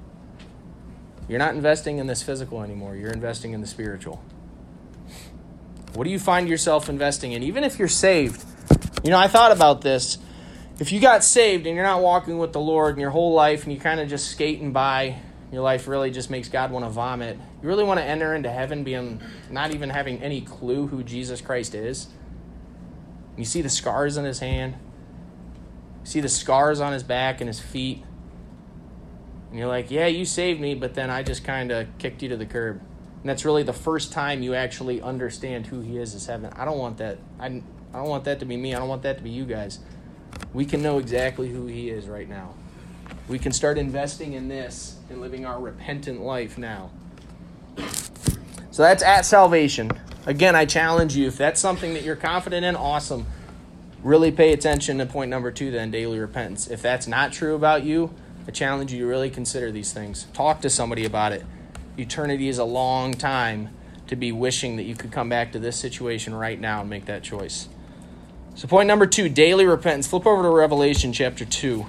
[1.28, 4.24] You're not investing in this physical anymore, you're investing in the spiritual.
[5.94, 7.44] What do you find yourself investing in?
[7.44, 8.46] Even if you're saved.
[9.04, 10.18] You know, I thought about this.
[10.80, 13.64] If you got saved and you're not walking with the Lord in your whole life
[13.64, 15.20] and you're kind of just skating by,
[15.52, 17.38] your life really just makes God want to vomit.
[17.62, 21.42] You really want to enter into heaven being not even having any clue who Jesus
[21.42, 22.08] Christ is.
[23.38, 24.76] You see the scars on his hand.
[26.04, 28.04] You see the scars on his back and his feet.
[29.50, 32.30] And you're like, yeah, you saved me, but then I just kind of kicked you
[32.30, 32.82] to the curb.
[33.22, 36.54] And that's really the first time you actually understand who he is as heaven.
[36.56, 37.18] I don't want that.
[37.40, 37.52] I, I
[37.94, 38.76] don't want that to be me.
[38.76, 39.80] I don't want that to be you guys.
[40.54, 42.54] We can know exactly who he is right now.
[43.28, 46.92] We can start investing in this and living our repentant life now.
[48.72, 49.92] So that's at salvation.
[50.26, 53.26] Again, I challenge you if that's something that you're confident in, awesome.
[54.04, 56.68] Really pay attention to point number two, then daily repentance.
[56.68, 58.14] If that's not true about you,
[58.48, 60.28] I challenge you to really consider these things.
[60.34, 61.46] Talk to somebody about it.
[61.98, 63.70] Eternity is a long time
[64.08, 67.06] to be wishing that you could come back to this situation right now and make
[67.06, 67.68] that choice.
[68.58, 70.08] So, point number two daily repentance.
[70.08, 71.86] Flip over to Revelation chapter 2.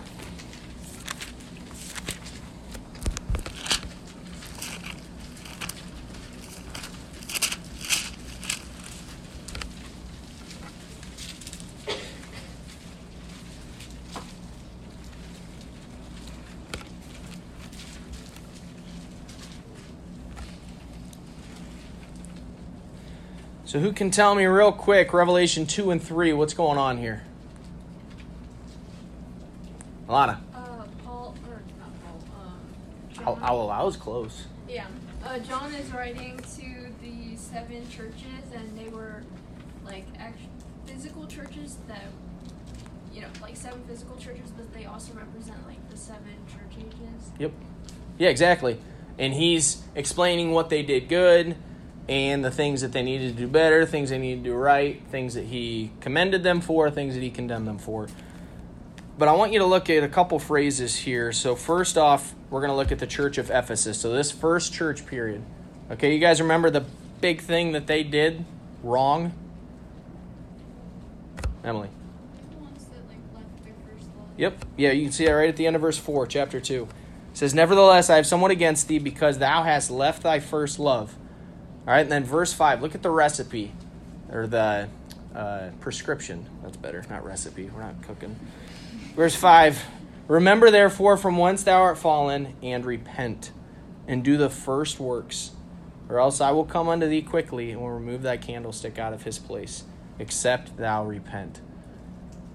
[23.69, 27.23] So, who can tell me real quick, Revelation 2 and 3, what's going on here?
[30.09, 30.39] Alana.
[30.55, 34.47] Uh, Paul, or not Paul, um, I'll, allow is close.
[34.67, 34.87] Yeah.
[35.23, 39.23] Uh, John is writing to the seven churches, and they were
[39.85, 40.39] like act-
[40.87, 42.05] physical churches that,
[43.13, 47.33] you know, like seven physical churches, but they also represent like the seven church ages.
[47.39, 47.53] Yep.
[48.17, 48.79] Yeah, exactly.
[49.19, 51.55] And he's explaining what they did good
[52.09, 55.03] and the things that they needed to do better, things they needed to do right,
[55.11, 58.09] things that he commended them for, things that he condemned them for.
[59.19, 61.33] But I want you to look at a couple phrases here.
[61.33, 64.01] So, first off, we're going to look at the church of Ephesus.
[64.01, 65.43] So, this first church period.
[65.91, 66.85] Okay, you guys remember the
[67.21, 68.45] big thing that they did
[68.83, 69.33] wrong?
[71.65, 71.89] Emily.
[72.51, 74.29] The ones that like left their first love.
[74.37, 74.65] Yep.
[74.77, 76.85] Yeah, you can see that right at the end of verse 4, chapter 2.
[76.85, 81.17] It says, Nevertheless, I have somewhat against thee because thou hast left thy first love.
[81.89, 83.73] All right, and then verse 5, look at the recipe
[84.31, 84.91] or the
[85.35, 86.45] uh, prescription.
[86.63, 87.71] That's better, not recipe.
[87.75, 88.37] We're not cooking.
[89.17, 89.83] Verse 5
[90.27, 93.53] Remember therefore from whence thou art fallen, and repent,
[94.07, 95.53] and do the first works,
[96.11, 99.23] or else I will come unto thee quickly, and will remove thy candlestick out of
[99.23, 99.85] his place,
[100.19, 101.63] except thou repent.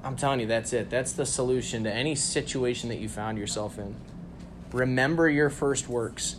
[0.04, 0.92] I'm telling you, that's it.
[0.92, 3.96] That's the solution to any situation that you found yourself in.
[4.72, 6.36] Remember your first works.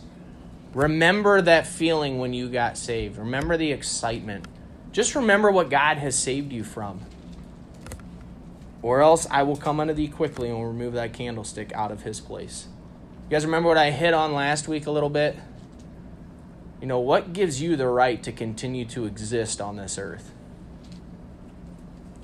[0.75, 3.17] Remember that feeling when you got saved.
[3.17, 4.45] Remember the excitement.
[4.91, 6.99] Just remember what God has saved you from.
[8.81, 12.03] Or else I will come unto thee quickly and will remove that candlestick out of
[12.03, 12.67] his place.
[13.23, 15.37] You guys remember what I hit on last week a little bit?
[16.81, 20.33] You know, what gives you the right to continue to exist on this earth?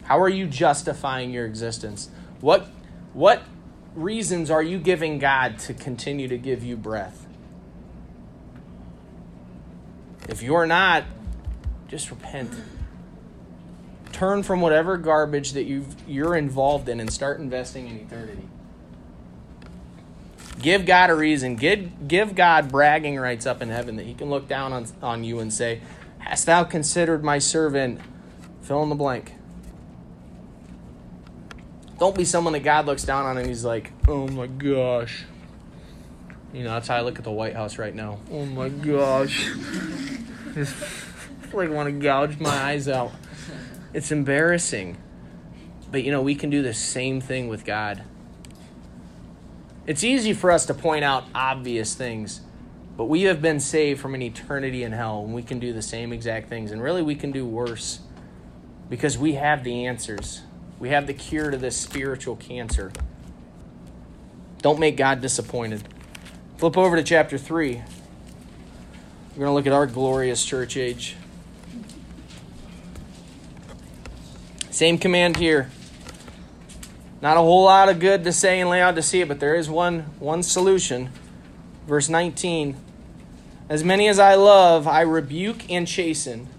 [0.03, 2.09] How are you justifying your existence?
[2.41, 2.67] What
[3.13, 3.43] what
[3.95, 7.27] reasons are you giving God to continue to give you breath?
[10.31, 11.03] If you're not,
[11.89, 12.51] just repent.
[14.13, 18.47] Turn from whatever garbage that you've, you're involved in and start investing in eternity.
[20.61, 21.55] Give God a reason.
[21.57, 25.23] Give, give God bragging rights up in heaven that He can look down on, on
[25.23, 25.81] you and say,
[26.19, 27.99] Hast thou considered my servant?
[28.61, 29.33] Fill in the blank.
[31.99, 35.25] Don't be someone that God looks down on and He's like, Oh my gosh.
[36.53, 38.19] You know, that's how I look at the White House right now.
[38.29, 39.49] Oh my gosh.
[40.53, 40.75] Just
[41.53, 43.11] like want to gouge my eyes out.
[43.93, 44.97] It's embarrassing.
[45.91, 48.03] But you know, we can do the same thing with God.
[49.85, 52.41] It's easy for us to point out obvious things,
[52.95, 55.81] but we have been saved from an eternity in hell, and we can do the
[55.81, 56.71] same exact things.
[56.71, 57.99] And really, we can do worse
[58.89, 60.41] because we have the answers.
[60.79, 62.91] We have the cure to this spiritual cancer.
[64.61, 65.83] Don't make God disappointed.
[66.57, 67.81] Flip over to chapter 3.
[69.31, 71.15] We're going to look at our glorious church age.
[74.71, 75.71] Same command here.
[77.21, 78.61] Not a whole lot of good to say
[79.01, 81.11] see it, but there is one one solution.
[81.87, 82.75] Verse 19.
[83.69, 86.49] As many as I love, I rebuke and chasten.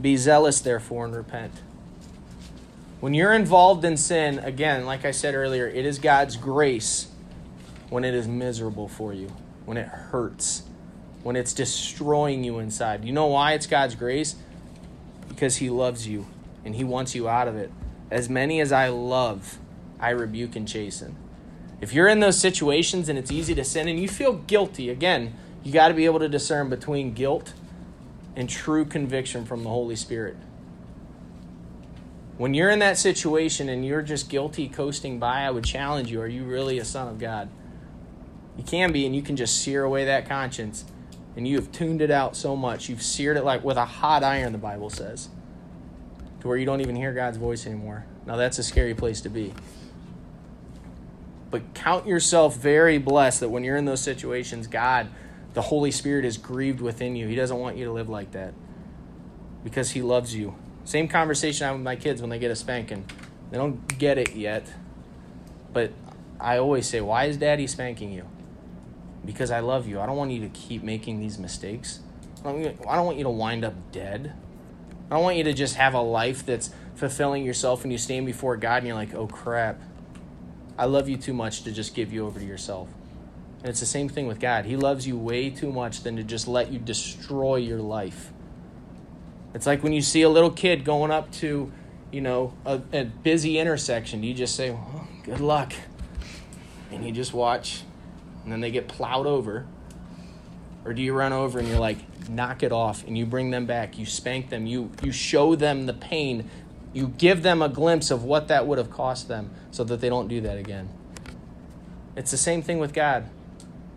[0.00, 1.52] Be zealous, therefore, and repent.
[3.00, 7.08] When you're involved in sin, again, like I said earlier, it is God's grace
[7.90, 9.32] when it is miserable for you,
[9.64, 10.62] when it hurts,
[11.22, 13.04] when it's destroying you inside.
[13.04, 14.36] You know why it's God's grace?
[15.28, 16.26] Because He loves you
[16.64, 17.70] and He wants you out of it.
[18.10, 19.58] As many as I love,
[19.98, 21.16] I rebuke and chasten.
[21.80, 25.34] If you're in those situations and it's easy to sin and you feel guilty, again,
[25.64, 27.52] you got to be able to discern between guilt
[28.36, 30.36] and true conviction from the Holy Spirit.
[32.38, 36.20] When you're in that situation and you're just guilty coasting by, I would challenge you
[36.20, 37.48] are you really a son of God?
[38.56, 40.84] You can be, and you can just sear away that conscience.
[41.36, 42.88] And you have tuned it out so much.
[42.88, 45.28] You've seared it like with a hot iron, the Bible says,
[46.40, 48.04] to where you don't even hear God's voice anymore.
[48.26, 49.52] Now, that's a scary place to be.
[51.50, 55.08] But count yourself very blessed that when you're in those situations, God,
[55.54, 57.28] the Holy Spirit, is grieved within you.
[57.28, 58.54] He doesn't want you to live like that
[59.64, 60.54] because He loves you.
[60.84, 63.04] Same conversation I have with my kids when they get a spanking.
[63.50, 64.66] They don't get it yet.
[65.72, 65.92] But
[66.40, 68.26] I always say, Why is daddy spanking you?
[69.24, 70.00] Because I love you.
[70.00, 72.00] I don't want you to keep making these mistakes.
[72.44, 74.34] I don't, want you to wind up dead.
[75.10, 78.26] I don't want you to just have a life that's fulfilling yourself and you stand
[78.26, 79.80] before God and you're like, oh crap,
[80.76, 82.88] I love you too much to just give you over to yourself.
[83.60, 84.64] And it's the same thing with God.
[84.64, 88.32] He loves you way too much than to just let you destroy your life.
[89.54, 91.70] It's like when you see a little kid going up to,
[92.10, 95.72] you know, a, a busy intersection, you just say, well, good luck.
[96.90, 97.82] And you just watch,
[98.44, 99.66] and then they get plowed over.
[100.84, 103.66] Or do you run over and you're like, knock it off, and you bring them
[103.66, 106.48] back, you spank them, you, you show them the pain,
[106.92, 110.08] you give them a glimpse of what that would have cost them so that they
[110.08, 110.88] don't do that again.
[112.16, 113.28] It's the same thing with God.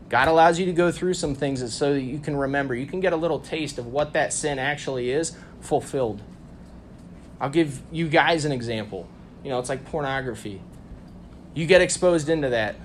[0.09, 2.75] God allows you to go through some things so that you can remember.
[2.75, 6.21] You can get a little taste of what that sin actually is fulfilled.
[7.41, 9.09] I'll give you guys an example.
[9.43, 10.61] You know, it's like pornography.
[11.53, 12.75] You get exposed into that,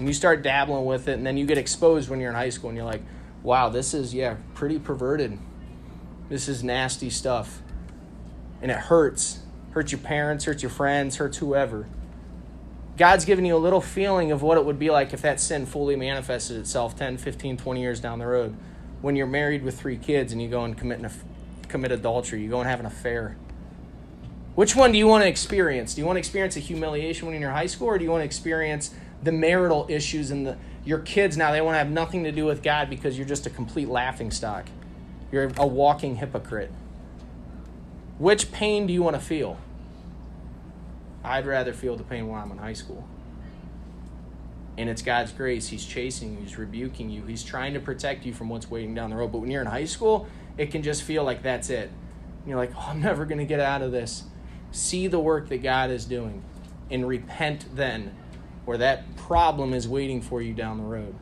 [0.00, 2.48] and you start dabbling with it, and then you get exposed when you're in high
[2.48, 3.02] school, and you're like,
[3.42, 5.38] wow, this is, yeah, pretty perverted.
[6.30, 7.60] This is nasty stuff.
[8.62, 9.40] And it hurts.
[9.72, 11.86] Hurts your parents, hurts your friends, hurts whoever.
[12.96, 15.66] God's given you a little feeling of what it would be like if that sin
[15.66, 18.56] fully manifested itself 10, 15, 20 years down the road.
[19.02, 21.10] When you're married with three kids and you go and commit, an,
[21.68, 23.36] commit adultery, you go and have an affair.
[24.54, 25.94] Which one do you want to experience?
[25.94, 28.10] Do you want to experience a humiliation when you're in high school, or do you
[28.10, 31.90] want to experience the marital issues and the your kids now they want to have
[31.90, 34.66] nothing to do with God because you're just a complete laughing stock.
[35.30, 36.72] You're a walking hypocrite.
[38.18, 39.58] Which pain do you want to feel?
[41.22, 43.06] I'd rather feel the pain while I'm in high school.
[44.78, 45.68] And it's God's grace.
[45.68, 49.10] He's chasing you, He's rebuking you, He's trying to protect you from what's waiting down
[49.10, 49.32] the road.
[49.32, 51.90] But when you're in high school, it can just feel like that's it.
[52.40, 54.24] And you're like, oh, I'm never going to get out of this.
[54.72, 56.42] See the work that God is doing
[56.90, 58.14] and repent then,
[58.64, 61.14] where that problem is waiting for you down the road.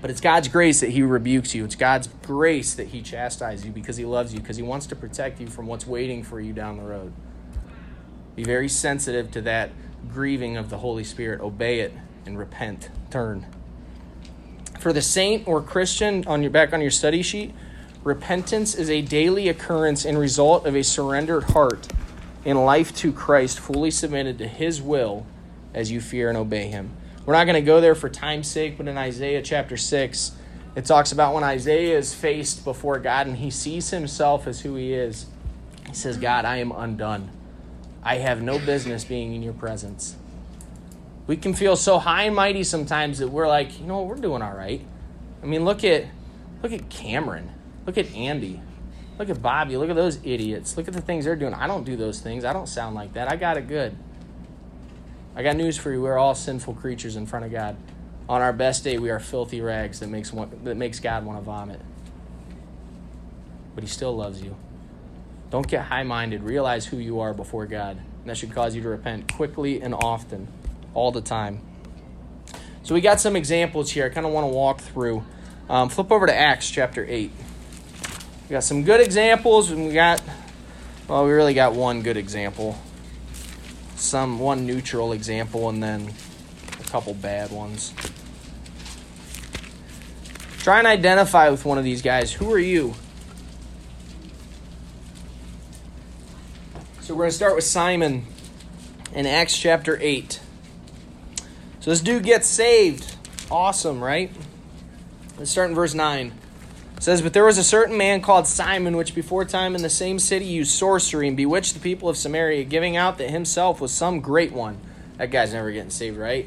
[0.00, 1.64] But it's God's grace that He rebukes you.
[1.64, 4.96] It's God's grace that He chastises you because He loves you, because He wants to
[4.96, 7.12] protect you from what's waiting for you down the road.
[8.34, 9.70] Be very sensitive to that
[10.08, 11.40] grieving of the Holy Spirit.
[11.40, 11.92] Obey it
[12.24, 12.88] and repent.
[13.10, 13.46] Turn.
[14.78, 17.52] For the saint or Christian, on your back on your study sheet,
[18.02, 21.88] repentance is a daily occurrence and result of a surrendered heart
[22.46, 25.26] in life to Christ, fully submitted to His will
[25.74, 26.90] as you fear and obey Him.
[27.26, 30.32] We're not going to go there for time's sake, but in Isaiah chapter 6,
[30.74, 34.76] it talks about when Isaiah is faced before God and he sees himself as who
[34.76, 35.26] he is.
[35.86, 37.30] He says, God, I am undone.
[38.02, 40.16] I have no business being in your presence.
[41.26, 44.22] We can feel so high and mighty sometimes that we're like, you know, what, we're
[44.22, 44.80] doing all right.
[45.42, 46.06] I mean, look at
[46.62, 47.50] look at Cameron.
[47.86, 48.60] Look at Andy.
[49.18, 49.76] Look at Bobby.
[49.76, 50.76] Look at those idiots.
[50.76, 51.54] Look at the things they're doing.
[51.54, 52.44] I don't do those things.
[52.44, 53.30] I don't sound like that.
[53.30, 53.94] I got it good.
[55.40, 56.02] I got news for you.
[56.02, 57.74] We're all sinful creatures in front of God.
[58.28, 61.38] On our best day, we are filthy rags that makes one, that makes God want
[61.38, 61.80] to vomit.
[63.74, 64.54] But He still loves you.
[65.48, 66.42] Don't get high minded.
[66.42, 67.96] Realize who you are before God.
[67.96, 70.46] And that should cause you to repent quickly and often,
[70.92, 71.62] all the time.
[72.82, 75.24] So we got some examples here I kind of want to walk through.
[75.70, 77.30] Um, flip over to Acts chapter 8.
[78.46, 80.22] We got some good examples, and we got,
[81.08, 82.78] well, we really got one good example,
[84.00, 86.12] some one neutral example, and then
[86.80, 87.92] a couple bad ones.
[90.58, 92.32] Try and identify with one of these guys.
[92.32, 92.94] Who are you?
[97.00, 98.26] So we're going to start with Simon
[99.14, 100.40] in Acts chapter 8.
[101.80, 103.16] So this dude gets saved.
[103.50, 104.30] Awesome, right?
[105.38, 106.32] Let's start in verse 9.
[107.00, 110.18] Says, But there was a certain man called Simon, which before time in the same
[110.18, 114.20] city used sorcery and bewitched the people of Samaria, giving out that himself was some
[114.20, 114.78] great one.
[115.16, 116.46] That guy's never getting saved, right?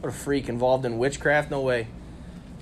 [0.00, 1.50] What a freak involved in witchcraft?
[1.50, 1.88] No way.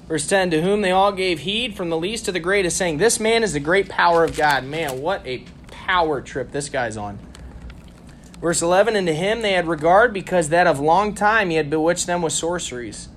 [0.06, 2.98] Verse 10 To whom they all gave heed, from the least to the greatest, saying,
[2.98, 4.62] This man is the great power of God.
[4.62, 7.18] Man, what a power trip this guy's on.
[8.40, 11.70] Verse 11 And to him they had regard, because that of long time he had
[11.70, 13.08] bewitched them with sorceries.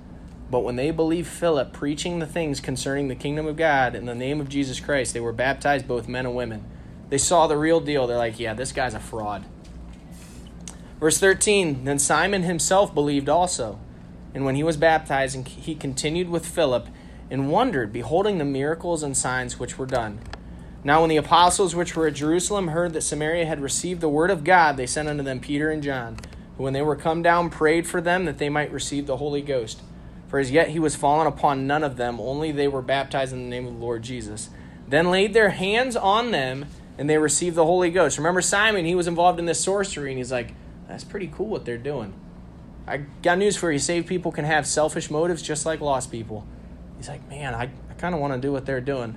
[0.49, 4.15] But when they believed Philip preaching the things concerning the kingdom of God in the
[4.15, 6.63] name of Jesus Christ, they were baptized, both men and women.
[7.09, 8.07] They saw the real deal.
[8.07, 9.45] They're like, yeah, this guy's a fraud.
[10.99, 13.79] Verse 13 Then Simon himself believed also.
[14.33, 16.87] And when he was baptized, he continued with Philip
[17.31, 20.19] and wondered, beholding the miracles and signs which were done.
[20.83, 24.29] Now, when the apostles which were at Jerusalem heard that Samaria had received the word
[24.29, 26.17] of God, they sent unto them Peter and John,
[26.57, 29.41] who, when they were come down, prayed for them that they might receive the Holy
[29.41, 29.81] Ghost.
[30.35, 33.43] For as yet he was fallen upon none of them, only they were baptized in
[33.43, 34.49] the name of the Lord Jesus.
[34.85, 36.65] Then laid their hands on them,
[36.97, 38.17] and they received the Holy Ghost.
[38.17, 40.53] Remember Simon, he was involved in this sorcery, and he's like,
[40.89, 42.13] that's pretty cool what they're doing.
[42.85, 43.79] I got news for you.
[43.79, 46.45] Saved people can have selfish motives just like lost people.
[46.97, 49.15] He's like, man, I, I kind of want to do what they're doing.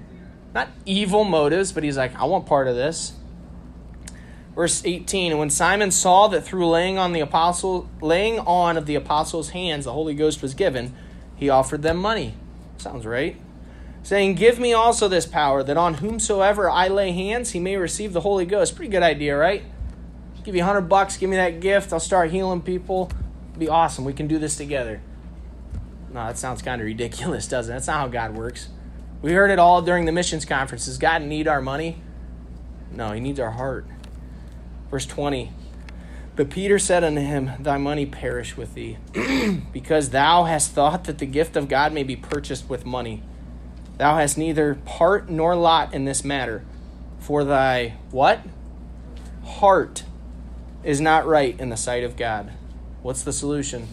[0.55, 3.15] Not evil motives, but he's like, I want part of this.
[4.55, 8.87] Verse 18, and when Simon saw that through laying on the apostle laying on of
[8.87, 10.95] the apostles' hands the Holy Ghost was given,
[11.39, 12.35] he offered them money.
[12.77, 13.41] Sounds right.
[14.03, 18.13] Saying, Give me also this power, that on whomsoever I lay hands, he may receive
[18.13, 18.75] the Holy Ghost.
[18.75, 19.63] Pretty good idea, right?
[20.45, 23.11] Give you a hundred bucks, give me that gift, I'll start healing people.
[23.51, 24.05] It'll be awesome.
[24.05, 25.01] We can do this together.
[26.11, 27.77] No, that sounds kind of ridiculous, doesn't it?
[27.77, 28.69] That's not how God works.
[29.21, 30.97] We heard it all during the missions conferences.
[30.97, 32.01] God need our money?
[32.91, 33.87] No, he needs our heart.
[34.91, 35.53] Verse 20.
[36.39, 38.97] But Peter said unto him, Thy money perish with thee,
[39.73, 43.25] because thou hast thought that the gift of God may be purchased with money.
[43.97, 46.65] Thou hast neither part nor lot in this matter.
[47.19, 48.43] For thy what?
[49.45, 50.05] Heart
[50.85, 52.53] is not right in the sight of God.
[53.03, 53.89] What's the solution?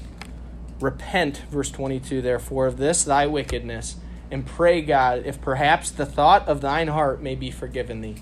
[0.80, 3.96] Repent, verse 22, therefore, of this thy wickedness,
[4.30, 8.18] and pray God, if perhaps the thought of thine heart may be forgiven thee.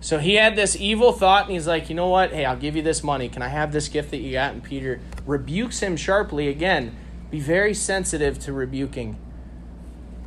[0.00, 2.32] So he had this evil thought, and he's like, you know what?
[2.32, 3.28] Hey, I'll give you this money.
[3.28, 4.52] Can I have this gift that you got?
[4.52, 6.48] And Peter rebukes him sharply.
[6.48, 6.96] Again,
[7.30, 9.18] be very sensitive to rebuking.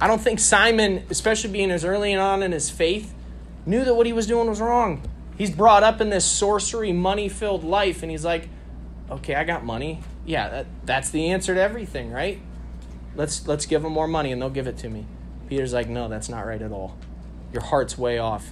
[0.01, 3.13] I don't think Simon, especially being as early on in his faith,
[3.65, 5.03] knew that what he was doing was wrong.
[5.38, 8.49] He's brought up in this sorcery, money filled life, and he's like,
[9.09, 10.01] okay, I got money.
[10.26, 12.41] Yeah, that, that's the answer to everything, right?
[13.15, 15.05] Let's let's give them more money and they'll give it to me.
[15.47, 16.97] Peter's like, no, that's not right at all.
[17.51, 18.51] Your heart's way off.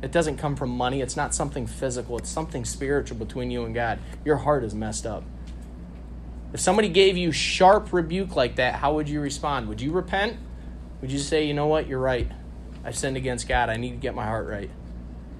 [0.00, 1.00] It doesn't come from money.
[1.00, 2.18] It's not something physical.
[2.18, 3.98] It's something spiritual between you and God.
[4.24, 5.24] Your heart is messed up.
[6.52, 9.68] If somebody gave you sharp rebuke like that, how would you respond?
[9.68, 10.36] Would you repent?
[11.00, 12.30] Would you say, you know what, you're right.
[12.84, 13.68] I've sinned against God.
[13.68, 14.70] I need to get my heart right.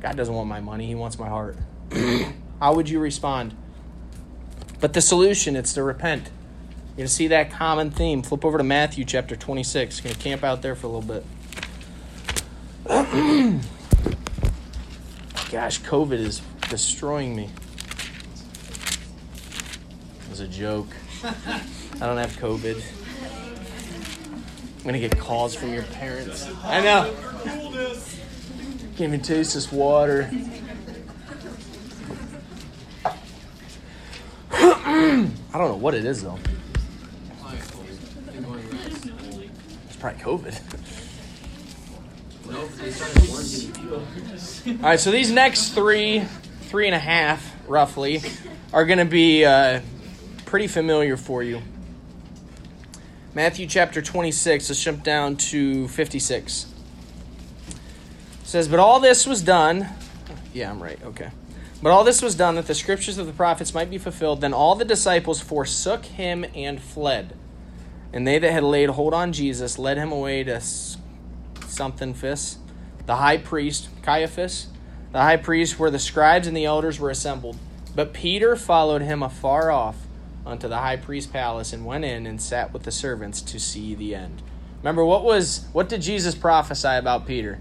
[0.01, 1.57] God doesn't want my money, He wants my heart.
[2.61, 3.57] how would you respond?
[4.81, 6.25] But the solution, it's to repent.
[6.25, 8.23] You're going to see that common theme.
[8.23, 10.01] Flip over to Matthew chapter 26.
[10.01, 11.23] Going to camp out there for a little
[12.87, 13.63] bit.
[15.51, 17.49] Gosh, COVID is destroying me.
[20.23, 20.89] It was a joke.
[21.25, 21.63] I
[22.01, 22.83] don't have COVID.
[24.79, 26.47] I'm gonna get calls from your parents.
[26.65, 27.15] I know.
[28.99, 30.31] Can't even taste this water.
[34.53, 36.39] I don't know what it is though.
[39.87, 40.68] It's probably COVID.
[44.67, 46.25] All right, so these next three,
[46.63, 48.23] three and a half, roughly,
[48.73, 49.81] are going to be uh,
[50.47, 51.61] pretty familiar for you.
[53.35, 56.67] Matthew chapter 26, let's jump down to 56.
[57.69, 57.77] It
[58.45, 59.89] says, But all this was done.
[60.55, 60.99] Yeah, I'm right.
[61.05, 61.31] Okay.
[61.83, 64.41] But all this was done that the scriptures of the prophets might be fulfilled.
[64.41, 67.37] Then all the disciples forsook him and fled.
[68.13, 70.61] And they that had laid hold on Jesus led him away to
[71.67, 72.59] something fist,
[73.09, 74.67] the high priest, Caiaphas,
[75.13, 77.57] the high priest, where the scribes and the elders were assembled.
[77.97, 79.97] But Peter followed him afar off
[80.45, 83.95] unto the high priest's palace and went in and sat with the servants to see
[83.95, 84.43] the end.
[84.83, 87.59] Remember what was what did Jesus prophesy about Peter?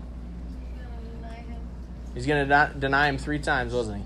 [2.13, 4.03] He's going to deny him 3 times, wasn't he?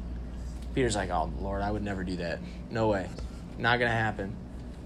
[0.76, 2.38] Peter's like, "Oh, Lord, I would never do that.
[2.70, 3.10] No way.
[3.58, 4.36] Not going to happen."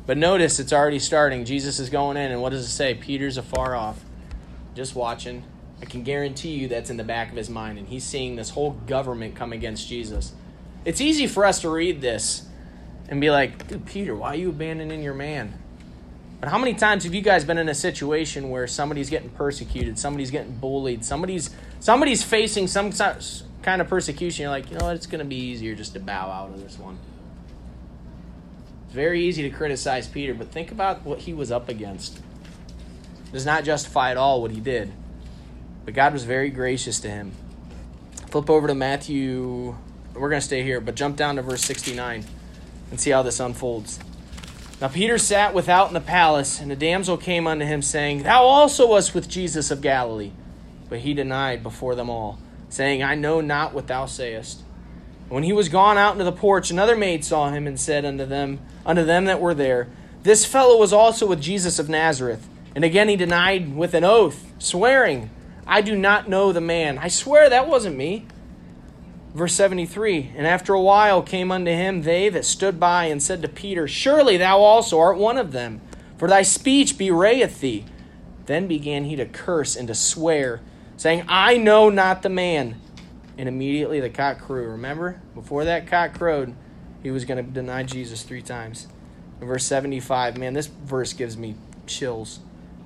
[0.06, 1.44] But notice it's already starting.
[1.44, 2.94] Jesus is going in and what does it say?
[2.94, 4.00] Peter's afar off,
[4.74, 5.44] just watching.
[5.82, 8.52] I can guarantee you that's in the back of his mind and he's seeing this
[8.52, 10.34] whole government come against Jesus.
[10.86, 12.48] It's easy for us to read this
[13.10, 15.60] and be like, dude, Peter, why are you abandoning your man?
[16.40, 19.98] But how many times have you guys been in a situation where somebody's getting persecuted,
[19.98, 21.50] somebody's getting bullied, somebody's
[21.80, 22.92] somebody's facing some
[23.62, 24.44] kind of persecution?
[24.44, 24.96] You're like, you know what?
[24.96, 27.00] It's going to be easier just to bow out of this one.
[28.86, 32.18] It's very easy to criticize Peter, but think about what he was up against.
[32.18, 34.92] It does not justify at all what he did.
[35.86, 37.32] But God was very gracious to him.
[38.32, 39.76] Flip over to Matthew.
[40.14, 42.26] We're going to stay here, but jump down to verse 69
[42.92, 44.00] and see how this unfolds.
[44.82, 48.44] Now Peter sat without in the palace, and a damsel came unto him, saying, Thou
[48.44, 50.32] also wast with Jesus of Galilee.
[50.90, 54.62] But he denied before them all, saying, I know not what thou sayest.
[55.30, 58.26] When he was gone out into the porch, another maid saw him, and said unto
[58.26, 59.88] them, unto them that were there,
[60.24, 62.48] This fellow was also with Jesus of Nazareth.
[62.76, 65.30] And again he denied with an oath, swearing,
[65.68, 66.98] I do not know the man.
[66.98, 68.26] I swear that wasn't me.
[69.34, 73.42] Verse 73 And after a while came unto him they that stood by and said
[73.42, 75.82] to Peter, Surely thou also art one of them,
[76.18, 77.86] for thy speech bewrayeth thee.
[78.46, 80.62] Then began he to curse and to swear,
[80.98, 82.80] saying, I know not the man.
[83.38, 84.70] And immediately the cock crew.
[84.70, 85.22] Remember?
[85.34, 86.56] Before that cock crowed,
[87.04, 88.88] he was going to deny Jesus three times.
[89.42, 91.56] Verse 75, man, this verse gives me
[91.86, 92.40] chills.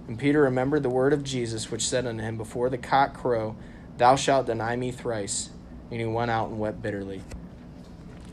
[0.09, 3.55] And Peter remembered the word of Jesus, which said unto him, Before the cock crow,
[3.97, 5.51] thou shalt deny me thrice
[5.91, 7.21] and he went out and wept bitterly.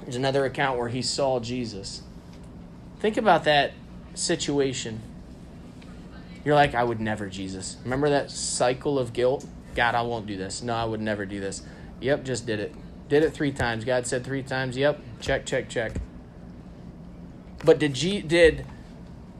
[0.00, 2.00] There's another account where he saw Jesus.
[2.98, 3.74] Think about that
[4.14, 5.02] situation.
[6.46, 7.76] You're like, I would never, Jesus.
[7.84, 9.44] Remember that cycle of guilt?
[9.74, 10.62] God, I won't do this.
[10.62, 11.60] No, I would never do this.
[12.00, 12.74] Yep, just did it.
[13.10, 13.84] Did it three times.
[13.84, 14.78] God said three times.
[14.78, 15.92] Yep, check, check, check.
[17.62, 18.64] But did G- did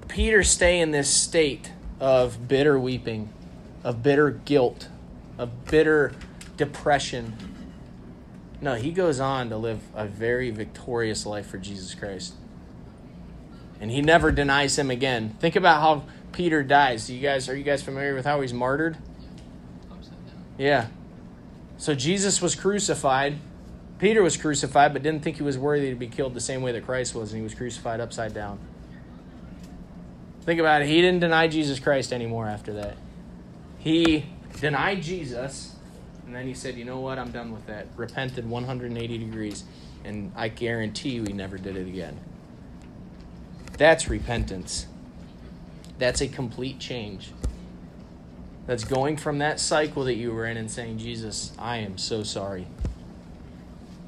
[0.06, 1.70] Peter stay in this state
[2.00, 3.30] of bitter weeping,
[3.84, 4.88] of bitter guilt,
[5.38, 6.12] of bitter
[6.56, 7.36] depression?
[8.60, 12.34] No, he goes on to live a very victorious life for Jesus Christ.
[13.80, 15.36] And he never denies him again.
[15.38, 17.10] Think about how Peter dies.
[17.10, 18.96] You guys are you guys familiar with how he's martyred?
[20.58, 20.88] Yeah.
[21.78, 23.38] So Jesus was crucified.
[23.98, 26.72] Peter was crucified, but didn't think he was worthy to be killed the same way
[26.72, 28.58] that Christ was, and he was crucified upside down.
[30.46, 30.88] Think about it.
[30.88, 32.96] He didn't deny Jesus Christ anymore after that.
[33.78, 34.24] He
[34.60, 35.76] denied Jesus
[36.26, 37.18] and then he said, you know what?
[37.18, 37.86] I'm done with that.
[37.96, 39.64] Repented 180 degrees.
[40.04, 42.18] And I guarantee you he never did it again.
[43.78, 44.86] That's repentance.
[45.98, 47.32] That's a complete change.
[48.66, 52.24] That's going from that cycle that you were in and saying, Jesus, I am so
[52.24, 52.66] sorry.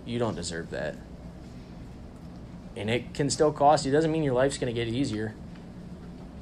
[0.05, 0.97] You don't deserve that.
[2.75, 3.93] And it can still cost you.
[3.93, 5.35] It doesn't mean your life's going to get easier.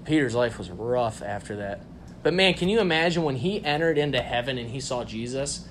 [0.07, 1.83] Peter's life was rough after that.
[2.23, 5.69] But man, can you imagine when he entered into heaven and he saw Jesus?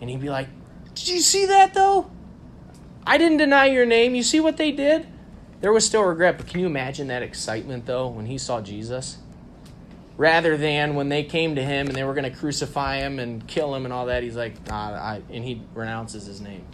[0.00, 0.48] And he'd be like,
[0.94, 2.10] Did you see that though?
[3.06, 4.14] I didn't deny your name.
[4.14, 5.06] You see what they did?
[5.60, 9.18] There was still regret, but can you imagine that excitement though when he saw Jesus?
[10.16, 13.46] Rather than when they came to him and they were going to crucify him and
[13.46, 16.66] kill him and all that, he's like, nah, I, and he renounces his name.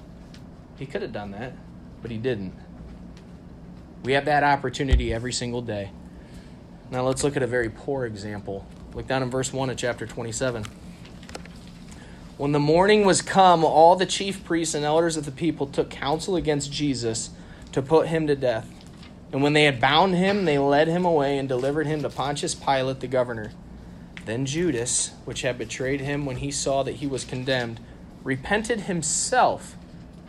[0.78, 1.52] He could have done that,
[2.02, 2.54] but he didn't.
[4.02, 5.92] We have that opportunity every single day.
[6.90, 8.66] Now let's look at a very poor example
[8.96, 10.64] Look down in verse 1 of chapter 27.
[12.38, 15.90] When the morning was come, all the chief priests and elders of the people took
[15.90, 17.28] counsel against Jesus
[17.72, 18.66] to put him to death.
[19.32, 22.54] And when they had bound him, they led him away and delivered him to Pontius
[22.54, 23.52] Pilate the governor.
[24.24, 27.80] Then Judas, which had betrayed him when he saw that he was condemned,
[28.24, 29.76] repented himself.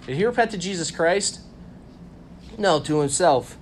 [0.06, 1.40] Did he repent to Jesus Christ?
[2.58, 3.58] No, to himself.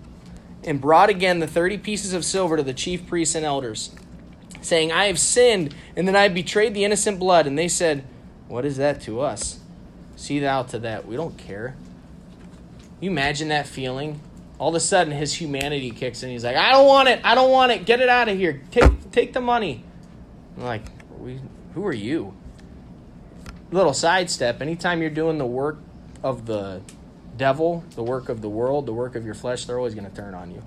[0.66, 3.92] And brought again the thirty pieces of silver to the chief priests and elders
[4.66, 7.48] saying, I have sinned, and that I betrayed the innocent blood.
[7.48, 8.04] And they said,
[8.48, 9.60] What is that to us?
[10.16, 11.08] See thou to that.
[11.08, 11.76] We don't care.
[13.00, 14.20] You imagine that feeling?
[14.58, 16.30] All of a sudden, his humanity kicks in.
[16.30, 17.20] He's like, I don't want it.
[17.24, 17.86] I don't want it.
[17.86, 18.62] Get it out of here.
[18.72, 19.84] Take, take the money.
[20.58, 20.84] I'm like,
[21.20, 21.40] we,
[21.74, 22.34] who are you?
[23.72, 24.62] Little sidestep.
[24.62, 25.80] Anytime you're doing the work
[26.24, 26.82] of the
[27.38, 30.16] devil, the work of the world, the work of your flesh, they're always going to
[30.16, 30.64] turn on you.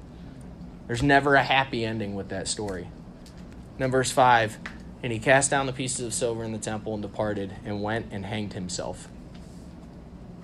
[0.87, 2.89] There's never a happy ending with that story.
[3.79, 4.59] Then verse 5
[5.03, 8.07] And he cast down the pieces of silver in the temple and departed and went
[8.11, 9.09] and hanged himself.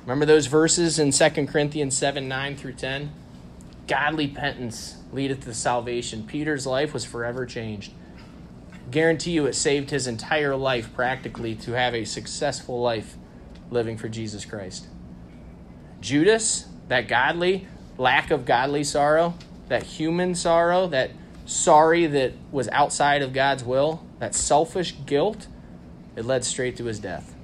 [0.03, 3.11] Remember those verses in 2 Corinthians 7 9 through 10?
[3.87, 6.27] Godly penance leadeth to salvation.
[6.27, 7.93] Peter's life was forever changed.
[8.91, 13.17] Guarantee you it saved his entire life practically to have a successful life
[13.71, 14.87] living for Jesus Christ.
[16.05, 19.33] Judas, that godly, lack of godly sorrow,
[19.69, 21.11] that human sorrow, that
[21.47, 25.47] sorry that was outside of God's will, that selfish guilt,
[26.15, 27.35] it led straight to his death.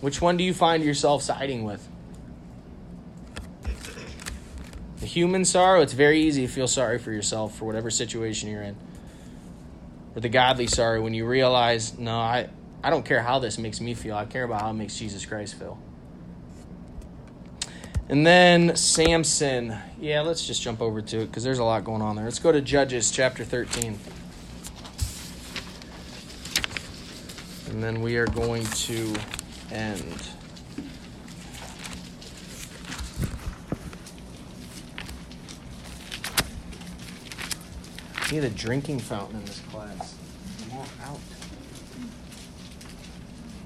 [0.00, 1.86] Which one do you find yourself siding with?
[5.00, 8.62] The human sorrow, it's very easy to feel sorry for yourself for whatever situation you're
[8.62, 8.76] in.
[10.16, 12.48] Or the godly sorrow when you realize, no, I,
[12.82, 14.16] I don't care how this makes me feel.
[14.16, 15.78] I care about how it makes Jesus Christ feel.
[18.12, 19.74] And then Samson.
[19.98, 22.26] Yeah, let's just jump over to it because there's a lot going on there.
[22.26, 23.98] Let's go to Judges chapter 13.
[27.70, 29.14] And then we are going to
[29.70, 30.28] end.
[38.26, 40.16] See the drinking fountain in this class.
[40.66, 41.20] I'm all out.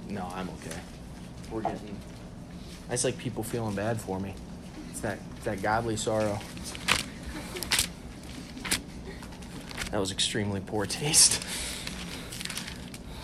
[0.08, 0.78] No, I'm okay.
[1.50, 1.98] We're getting.
[2.90, 4.34] Just like people feeling bad for me.
[4.90, 6.38] It's that it's that godly sorrow.
[9.90, 11.42] That was extremely poor taste.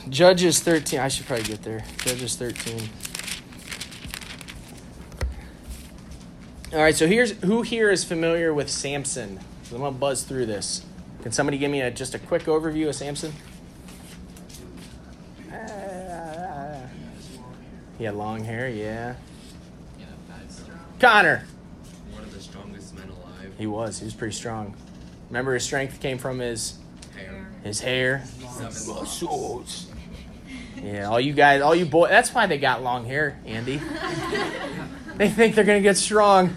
[0.08, 1.00] Judges 13.
[1.00, 1.84] I should probably get there.
[1.98, 2.88] Judges 13.
[6.72, 9.38] All right, so here's who here is familiar with Samson?
[9.64, 10.84] So I'm gonna buzz through this.
[11.22, 13.32] Can somebody give me a, just a quick overview of Samson?
[15.52, 16.86] Uh,
[17.98, 19.14] he had long hair, yeah.
[19.14, 19.31] That's
[21.02, 21.44] Connor.
[22.12, 23.52] one of the strongest men alive.
[23.58, 23.98] He was.
[23.98, 24.76] He was pretty strong.
[25.30, 26.78] Remember, his strength came from his
[27.16, 27.48] Hair.
[27.64, 28.22] his hair.
[28.38, 29.90] Seven Muscles.
[30.80, 32.10] Yeah, all you guys, all you boys.
[32.10, 33.80] That's why they got long hair, Andy.
[35.16, 36.56] they think they're gonna get strong,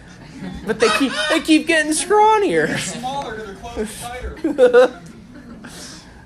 [0.68, 2.78] but they keep they keep getting scrawnier.
[2.78, 5.02] Smaller, their clothes tighter.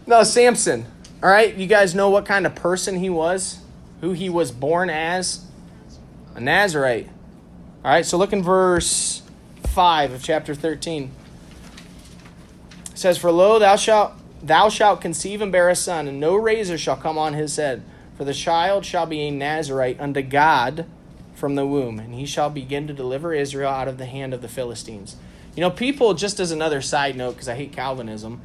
[0.08, 0.86] No, Samson.
[1.22, 3.60] All right, you guys know what kind of person he was,
[4.02, 5.46] who he was born as,
[6.34, 7.08] a Nazarite.
[7.84, 9.22] All right, so look in verse
[9.68, 11.12] five of chapter thirteen.
[12.92, 14.14] It says, "For lo, thou shalt
[14.44, 17.84] thou shalt conceive and bear a son, and no razor shall come on his head,
[18.18, 20.86] for the child shall be a Nazarite unto God
[21.34, 24.42] from the womb, and he shall begin to deliver Israel out of the hand of
[24.42, 25.16] the Philistines."
[25.56, 26.14] You know, people.
[26.14, 28.42] Just as another side note, because I hate Calvinism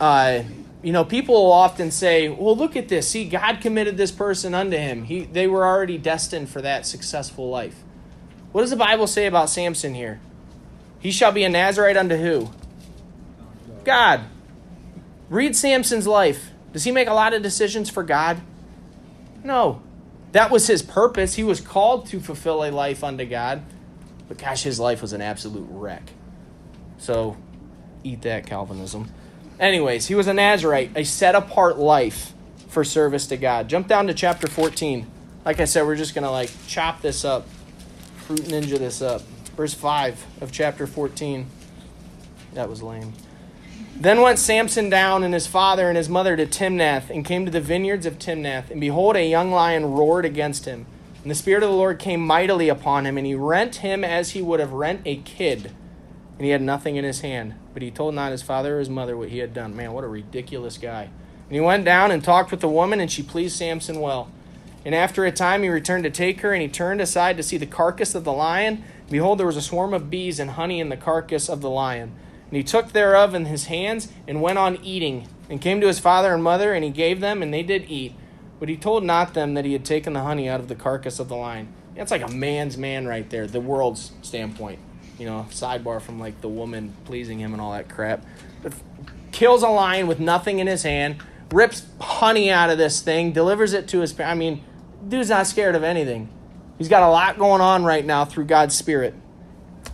[0.00, 0.42] uh,
[0.82, 3.08] you know, people will often say, "Well, look at this.
[3.08, 5.04] See, God committed this person unto him.
[5.04, 7.83] He, they were already destined for that successful life."
[8.54, 10.20] What does the Bible say about Samson here?
[11.00, 12.50] He shall be a Nazarite unto who?
[13.82, 14.20] God.
[15.28, 16.52] Read Samson's life.
[16.72, 18.40] Does he make a lot of decisions for God?
[19.42, 19.82] No.
[20.30, 21.34] That was his purpose.
[21.34, 23.64] He was called to fulfill a life unto God.
[24.28, 26.12] But gosh, his life was an absolute wreck.
[26.98, 27.36] So,
[28.04, 29.10] eat that, Calvinism.
[29.58, 32.32] Anyways, he was a Nazarite, a set apart life
[32.68, 33.68] for service to God.
[33.68, 35.08] Jump down to chapter 14.
[35.44, 37.48] Like I said, we're just going to like chop this up,
[38.24, 39.20] fruit ninja this up.
[39.54, 41.46] Verse 5 of chapter 14.
[42.54, 43.12] That was lame.
[43.94, 47.50] Then went Samson down and his father and his mother to Timnath and came to
[47.50, 48.70] the vineyards of Timnath.
[48.70, 50.86] And behold, a young lion roared against him.
[51.22, 54.30] And the Spirit of the Lord came mightily upon him, and he rent him as
[54.30, 55.72] he would have rent a kid.
[56.36, 57.54] And he had nothing in his hand.
[57.74, 59.76] But he told not his father or his mother what he had done.
[59.76, 61.10] Man, what a ridiculous guy.
[61.48, 64.30] And he went down and talked with the woman, and she pleased Samson well.
[64.84, 67.56] And after a time he returned to take her, and he turned aside to see
[67.56, 68.84] the carcass of the lion.
[69.10, 72.12] Behold, there was a swarm of bees and honey in the carcass of the lion.
[72.48, 75.98] And he took thereof in his hands, and went on eating, and came to his
[75.98, 78.14] father and mother, and he gave them, and they did eat.
[78.60, 81.18] But he told not them that he had taken the honey out of the carcass
[81.18, 81.68] of the lion.
[81.94, 84.78] That's like a man's man right there, the world's standpoint.
[85.18, 88.24] You know, sidebar from like the woman pleasing him and all that crap.
[88.62, 88.72] But
[89.32, 91.16] kills a lion with nothing in his hand,
[91.50, 94.18] rips honey out of this thing, delivers it to his.
[94.18, 94.62] I mean,
[95.08, 96.28] dude's not scared of anything.
[96.78, 99.14] He's got a lot going on right now through God's Spirit.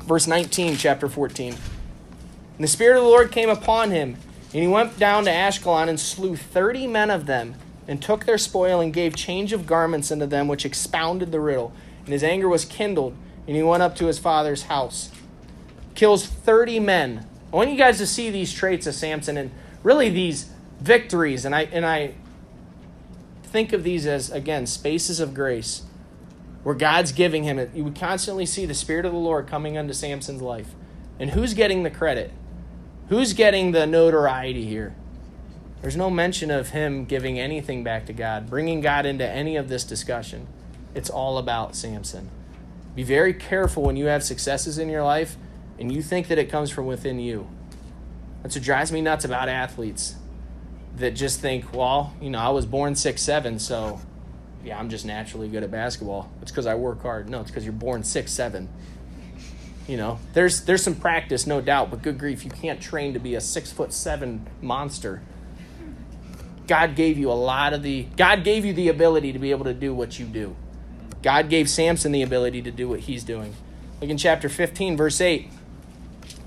[0.04, 1.52] Verse 19, chapter 14.
[1.52, 4.16] And the Spirit of the Lord came upon him,
[4.52, 7.54] and he went down to Ashkelon and slew thirty men of them,
[7.86, 11.72] and took their spoil and gave change of garments unto them, which expounded the riddle.
[12.04, 13.14] And his anger was kindled,
[13.46, 15.10] and he went up to his father's house.
[15.94, 17.26] Kills 30 men.
[17.52, 19.50] I want you guys to see these traits of Samson and
[19.82, 20.50] really these
[20.80, 21.44] victories.
[21.44, 22.14] And I and I
[23.50, 25.82] think of these as again spaces of grace
[26.62, 27.70] where God's giving him it.
[27.74, 30.74] You would constantly see the Spirit of the Lord coming unto Samson's life.
[31.18, 32.32] And who's getting the credit?
[33.08, 34.94] Who's getting the notoriety here?
[35.80, 39.68] There's no mention of him giving anything back to God, bringing God into any of
[39.68, 40.46] this discussion.
[40.94, 42.28] It's all about Samson.
[42.94, 45.36] Be very careful when you have successes in your life
[45.78, 47.48] and you think that it comes from within you.
[48.42, 50.16] That's what drives me nuts about athletes
[50.96, 54.00] that just think, well, you know, I was born six seven, so
[54.64, 56.30] yeah, I'm just naturally good at basketball.
[56.42, 57.28] It's because I work hard.
[57.28, 58.68] No, it's because you're born six seven.
[59.88, 63.18] You know, there's there's some practice, no doubt, but good grief, you can't train to
[63.18, 65.22] be a six foot seven monster.
[66.66, 69.64] God gave you a lot of the God gave you the ability to be able
[69.64, 70.54] to do what you do.
[71.22, 73.54] God gave Samson the ability to do what he's doing.
[74.00, 75.50] Look in chapter 15, verse 8.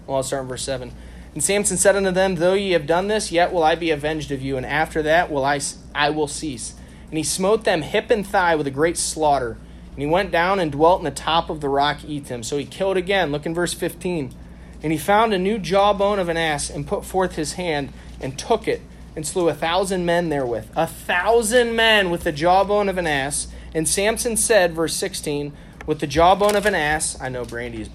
[0.08, 0.92] Well, I'll start in verse 7.
[1.34, 4.32] And Samson said unto them, Though ye have done this, yet will I be avenged
[4.32, 5.60] of you, and after that will I,
[5.96, 6.76] I will cease.
[7.10, 9.58] And he smote them hip and thigh with a great slaughter.
[9.92, 12.44] And he went down and dwelt in the top of the rock Etham.
[12.44, 13.32] So he killed again.
[13.32, 14.34] Look in verse 15.
[14.82, 18.38] And he found a new jawbone of an ass, and put forth his hand, and
[18.38, 18.82] took it,
[19.16, 20.70] and slew a thousand men therewith.
[20.76, 23.48] A thousand men with the jawbone of an ass.
[23.74, 25.54] And Samson said, verse 16,
[25.88, 27.90] With the jawbone of an ass, I know Brandy's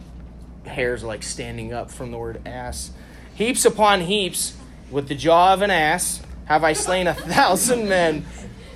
[0.66, 2.90] hairs like standing up from the word ass.
[3.38, 4.56] Heaps upon heaps,
[4.90, 8.26] with the jaw of an ass, have I slain a thousand men.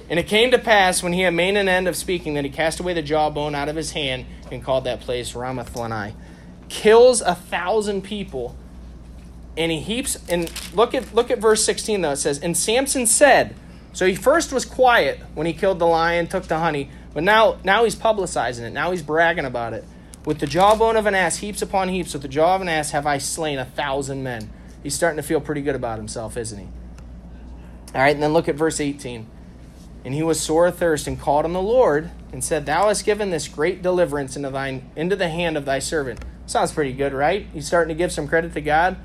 [0.09, 2.51] And it came to pass, when he had made an end of speaking, that he
[2.51, 6.15] cast away the jawbone out of his hand and called that place Ramathlanai.
[6.69, 8.55] Kills a thousand people,
[9.57, 10.17] and he heaps.
[10.29, 12.13] And look at look at verse sixteen though.
[12.13, 13.57] It says, "And Samson said."
[13.93, 17.59] So he first was quiet when he killed the lion, took the honey, but now
[17.65, 18.71] now he's publicizing it.
[18.71, 19.85] Now he's bragging about it.
[20.25, 22.93] With the jawbone of an ass, heaps upon heaps, with the jaw of an ass
[22.93, 24.51] have I slain a thousand men.
[24.83, 26.69] He's starting to feel pretty good about himself, isn't he?
[27.95, 29.27] All right, and then look at verse 18.
[30.05, 33.31] And he was sore athirst and called on the Lord and said, Thou hast given
[33.31, 36.25] this great deliverance into thine into the hand of thy servant.
[36.47, 37.47] Sounds pretty good, right?
[37.53, 38.97] He's starting to give some credit to God.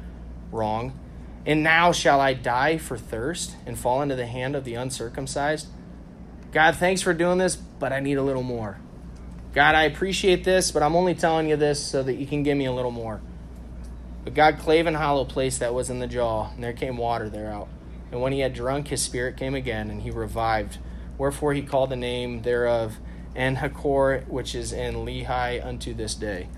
[0.51, 0.97] Wrong.
[1.45, 5.67] And now shall I die for thirst and fall into the hand of the uncircumcised?
[6.51, 8.79] God, thanks for doing this, but I need a little more.
[9.57, 12.55] God, I appreciate this, but I'm only telling you this so that you can give
[12.55, 13.19] me a little more.
[14.23, 17.27] But God clave and hollow place that was in the jaw, and there came water
[17.27, 17.67] thereout.
[18.11, 20.77] And when he had drunk, his spirit came again, and he revived.
[21.17, 22.99] Wherefore he called the name thereof
[23.35, 26.49] Enhakkore, which is in Lehi unto this day.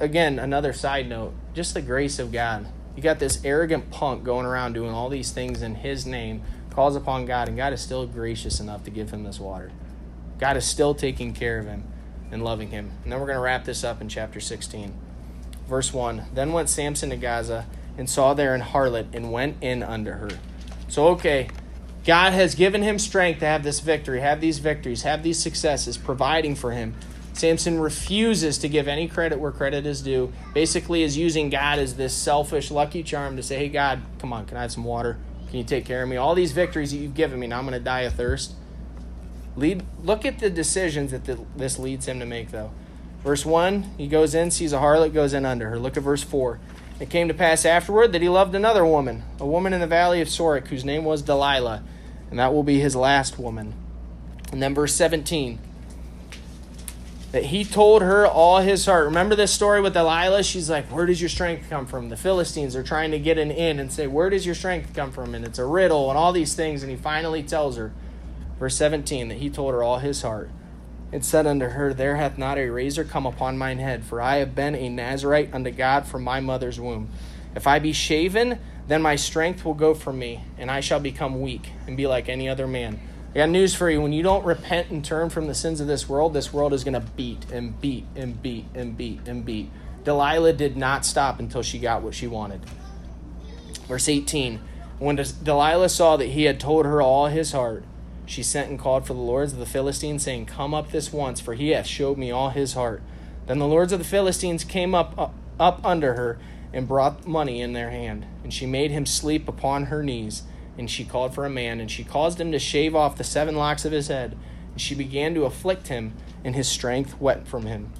[0.00, 2.68] Again, another side note, just the grace of God.
[2.96, 6.40] You got this arrogant punk going around doing all these things in his name,
[6.70, 9.70] calls upon God, and God is still gracious enough to give him this water.
[10.38, 11.84] God is still taking care of him
[12.30, 12.90] and loving him.
[13.02, 14.94] And then we're going to wrap this up in chapter 16.
[15.66, 17.66] Verse 1 Then went Samson to Gaza
[17.96, 20.30] and saw there an harlot and went in under her.
[20.88, 21.48] So, okay,
[22.04, 25.98] God has given him strength to have this victory, have these victories, have these successes,
[25.98, 26.94] providing for him.
[27.34, 30.32] Samson refuses to give any credit where credit is due.
[30.54, 34.46] Basically, is using God as this selfish lucky charm to say, "Hey, God, come on,
[34.46, 35.18] can I have some water?
[35.48, 36.16] Can you take care of me?
[36.16, 38.54] All these victories that you've given me, now I'm going to die of thirst."
[39.58, 39.84] Lead.
[40.04, 42.70] Look at the decisions that the, this leads him to make, though.
[43.24, 45.78] Verse one, he goes in, sees a harlot, goes in under her.
[45.78, 46.60] Look at verse four.
[47.00, 50.20] It came to pass afterward that he loved another woman, a woman in the valley
[50.20, 51.82] of Sorek, whose name was Delilah,
[52.30, 53.74] and that will be his last woman.
[54.52, 55.58] And then verse 17
[57.32, 59.04] that he told her all his heart.
[59.04, 60.42] Remember this story with Delilah?
[60.42, 62.08] She's like, Where does your strength come from?
[62.08, 65.12] The Philistines are trying to get an in and say, Where does your strength come
[65.12, 65.34] from?
[65.34, 66.82] And it's a riddle and all these things.
[66.82, 67.92] And he finally tells her,
[68.58, 70.50] verse 17, that he told her all his heart.
[71.10, 74.36] and said unto her, There hath not a razor come upon mine head, for I
[74.36, 77.08] have been a Nazarite unto God from my mother's womb.
[77.54, 81.40] If I be shaven, then my strength will go from me, and I shall become
[81.40, 83.00] weak and be like any other man.
[83.34, 84.00] I got news for you.
[84.00, 86.84] When you don't repent and turn from the sins of this world, this world is
[86.84, 89.70] going to beat and beat and beat and beat and beat.
[90.04, 92.62] Delilah did not stop until she got what she wanted.
[93.86, 94.60] Verse 18
[94.98, 97.84] When Delilah saw that he had told her all his heart,
[98.28, 101.40] she sent and called for the lords of the Philistines, saying, Come up this once,
[101.40, 103.02] for he hath showed me all his heart.
[103.46, 106.38] Then the lords of the Philistines came up, up, up under her
[106.72, 108.26] and brought money in their hand.
[108.44, 110.42] And she made him sleep upon her knees
[110.78, 113.56] and she called for a man, and she caused him to shave off the seven
[113.56, 114.36] locks of his head.
[114.70, 116.14] And she began to afflict him,
[116.44, 117.92] and his strength went from him.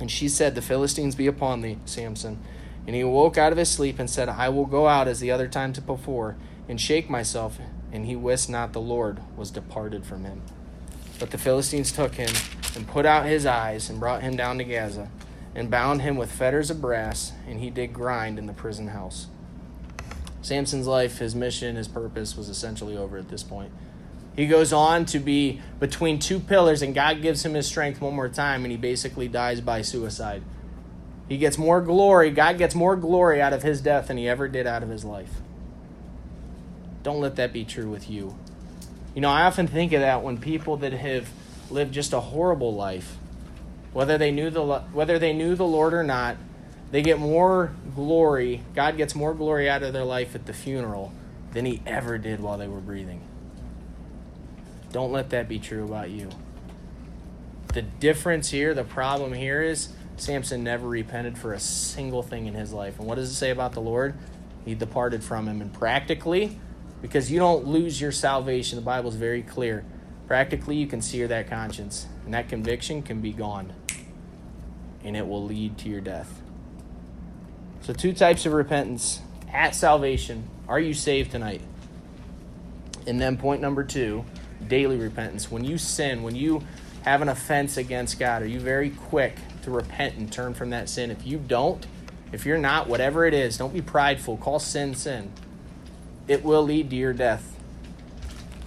[0.00, 2.38] And she said, The Philistines be upon thee, Samson.
[2.86, 5.30] And he awoke out of his sleep and said, I will go out as the
[5.30, 6.36] other times before,
[6.66, 7.58] and shake myself.
[7.92, 10.42] And he wist not the Lord was departed from him.
[11.18, 12.30] But the Philistines took him,
[12.76, 15.10] and put out his eyes, and brought him down to Gaza,
[15.54, 19.26] and bound him with fetters of brass, and he did grind in the prison house.
[20.42, 23.72] Samson's life, his mission, his purpose was essentially over at this point.
[24.36, 28.14] He goes on to be between two pillars, and God gives him his strength one
[28.14, 30.42] more time, and he basically dies by suicide.
[31.28, 34.46] He gets more glory, God gets more glory out of his death than he ever
[34.46, 35.40] did out of his life.
[37.08, 38.36] Don't let that be true with you.
[39.14, 41.30] You know, I often think of that when people that have
[41.70, 43.16] lived just a horrible life,
[43.94, 46.36] whether they knew the whether they knew the Lord or not,
[46.90, 48.60] they get more glory.
[48.74, 51.14] God gets more glory out of their life at the funeral
[51.54, 53.22] than he ever did while they were breathing.
[54.92, 56.28] Don't let that be true about you.
[57.72, 59.88] The difference here, the problem here is
[60.18, 62.98] Samson never repented for a single thing in his life.
[62.98, 64.14] And what does it say about the Lord?
[64.66, 65.62] He departed from him.
[65.62, 66.60] And practically,
[67.00, 69.84] because you don't lose your salvation, the Bible is very clear.
[70.26, 73.72] Practically, you can sear that conscience, and that conviction can be gone,
[75.02, 76.42] and it will lead to your death.
[77.80, 79.20] So, two types of repentance
[79.52, 80.44] at salvation.
[80.68, 81.62] Are you saved tonight?
[83.06, 84.24] And then, point number two
[84.66, 85.50] daily repentance.
[85.50, 86.62] When you sin, when you
[87.02, 90.88] have an offense against God, are you very quick to repent and turn from that
[90.88, 91.10] sin?
[91.10, 91.86] If you don't,
[92.32, 94.36] if you're not, whatever it is, don't be prideful.
[94.36, 95.32] Call sin sin.
[96.28, 97.56] It will lead to your death.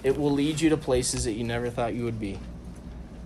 [0.03, 2.39] It will lead you to places that you never thought you would be.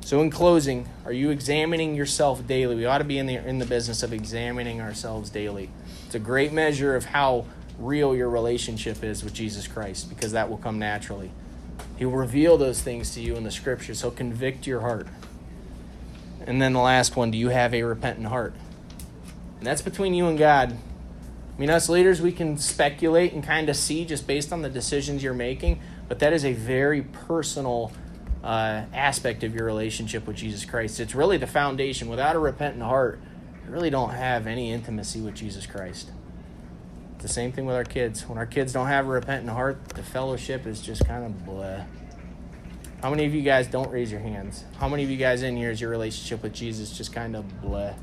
[0.02, 2.76] So, in closing, are you examining yourself daily?
[2.76, 5.72] We ought to be in the, in the business of examining ourselves daily.
[6.06, 7.46] It's a great measure of how
[7.80, 11.32] real your relationship is with Jesus Christ because that will come naturally.
[11.98, 14.02] He will reveal those things to you in the scriptures.
[14.02, 15.08] He'll convict your heart.
[16.46, 18.54] And then the last one do you have a repentant heart?
[19.58, 20.78] And that's between you and God.
[21.56, 24.70] I mean, us leaders, we can speculate and kind of see just based on the
[24.70, 25.80] decisions you're making,
[26.10, 27.94] but that is a very personal
[28.44, 31.00] uh, aspect of your relationship with Jesus Christ.
[31.00, 32.10] It's really the foundation.
[32.10, 33.22] Without a repentant heart,
[33.66, 36.12] you really don't have any intimacy with Jesus Christ.
[37.14, 38.28] It's the same thing with our kids.
[38.28, 41.86] When our kids don't have a repentant heart, the fellowship is just kind of bleh.
[43.02, 44.66] How many of you guys don't raise your hands?
[44.78, 47.46] How many of you guys in here is your relationship with Jesus just kind of
[47.64, 47.96] bleh?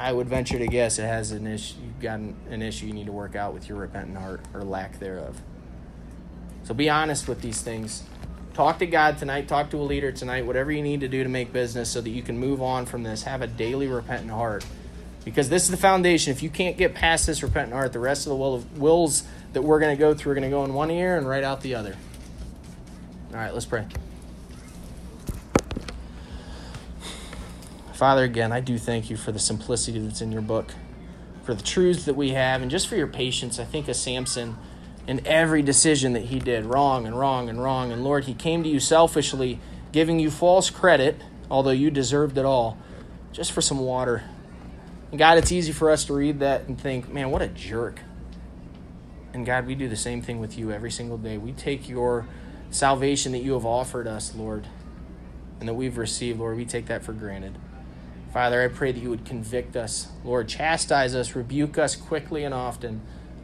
[0.00, 1.74] I would venture to guess it has an issue.
[1.84, 4.98] You've got an, issue you need to work out with your repentant heart or lack
[4.98, 5.38] thereof.
[6.62, 8.04] So be honest with these things.
[8.54, 9.46] Talk to God tonight.
[9.46, 10.46] Talk to a leader tonight.
[10.46, 13.02] Whatever you need to do to make business so that you can move on from
[13.02, 13.24] this.
[13.24, 14.64] Have a daily repentant heart.
[15.22, 16.30] Because this is the foundation.
[16.30, 19.24] If you can't get past this repentant heart, the rest of the will of, wills
[19.52, 21.44] that we're going to go through are going to go in one ear and right
[21.44, 21.94] out the other.
[23.32, 23.86] All right, let's pray.
[28.00, 30.72] Father, again, I do thank you for the simplicity that's in your book,
[31.42, 33.58] for the truths that we have, and just for your patience.
[33.58, 34.56] I think of Samson
[35.06, 37.92] and every decision that he did wrong and wrong and wrong.
[37.92, 39.60] And Lord, he came to you selfishly,
[39.92, 41.20] giving you false credit,
[41.50, 42.78] although you deserved it all,
[43.32, 44.24] just for some water.
[45.10, 48.00] And God, it's easy for us to read that and think, man, what a jerk.
[49.34, 51.36] And God, we do the same thing with you every single day.
[51.36, 52.26] We take your
[52.70, 54.66] salvation that you have offered us, Lord,
[55.58, 57.58] and that we've received, Lord, we take that for granted.
[58.32, 60.08] Father, I pray that you would convict us.
[60.24, 63.00] Lord, chastise us, rebuke us quickly and often.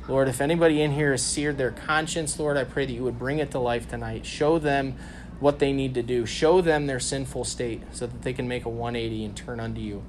[0.08, 3.18] Lord, if anybody in here has seared their conscience, Lord, I pray that you would
[3.18, 4.24] bring it to life tonight.
[4.24, 4.96] Show them
[5.40, 6.24] what they need to do.
[6.24, 9.80] Show them their sinful state so that they can make a 180 and turn unto
[9.80, 10.04] you.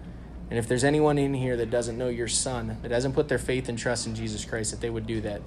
[0.50, 3.40] And if there's anyone in here that doesn't know your son, that hasn't put their
[3.40, 5.42] faith and trust in Jesus Christ, that they would do that.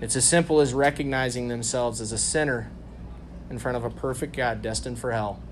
[0.00, 2.70] It's as simple as recognizing themselves as a sinner
[3.50, 5.42] in front of a perfect God destined for hell.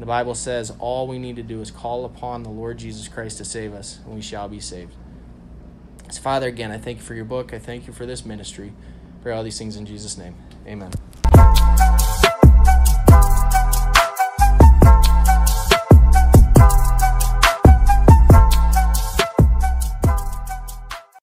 [0.00, 3.36] The Bible says all we need to do is call upon the Lord Jesus Christ
[3.36, 4.94] to save us, and we shall be saved.
[6.10, 7.52] So, Father, again, I thank you for your book.
[7.52, 8.72] I thank you for this ministry.
[9.22, 10.34] Pray all these things in Jesus' name.
[10.66, 10.90] Amen.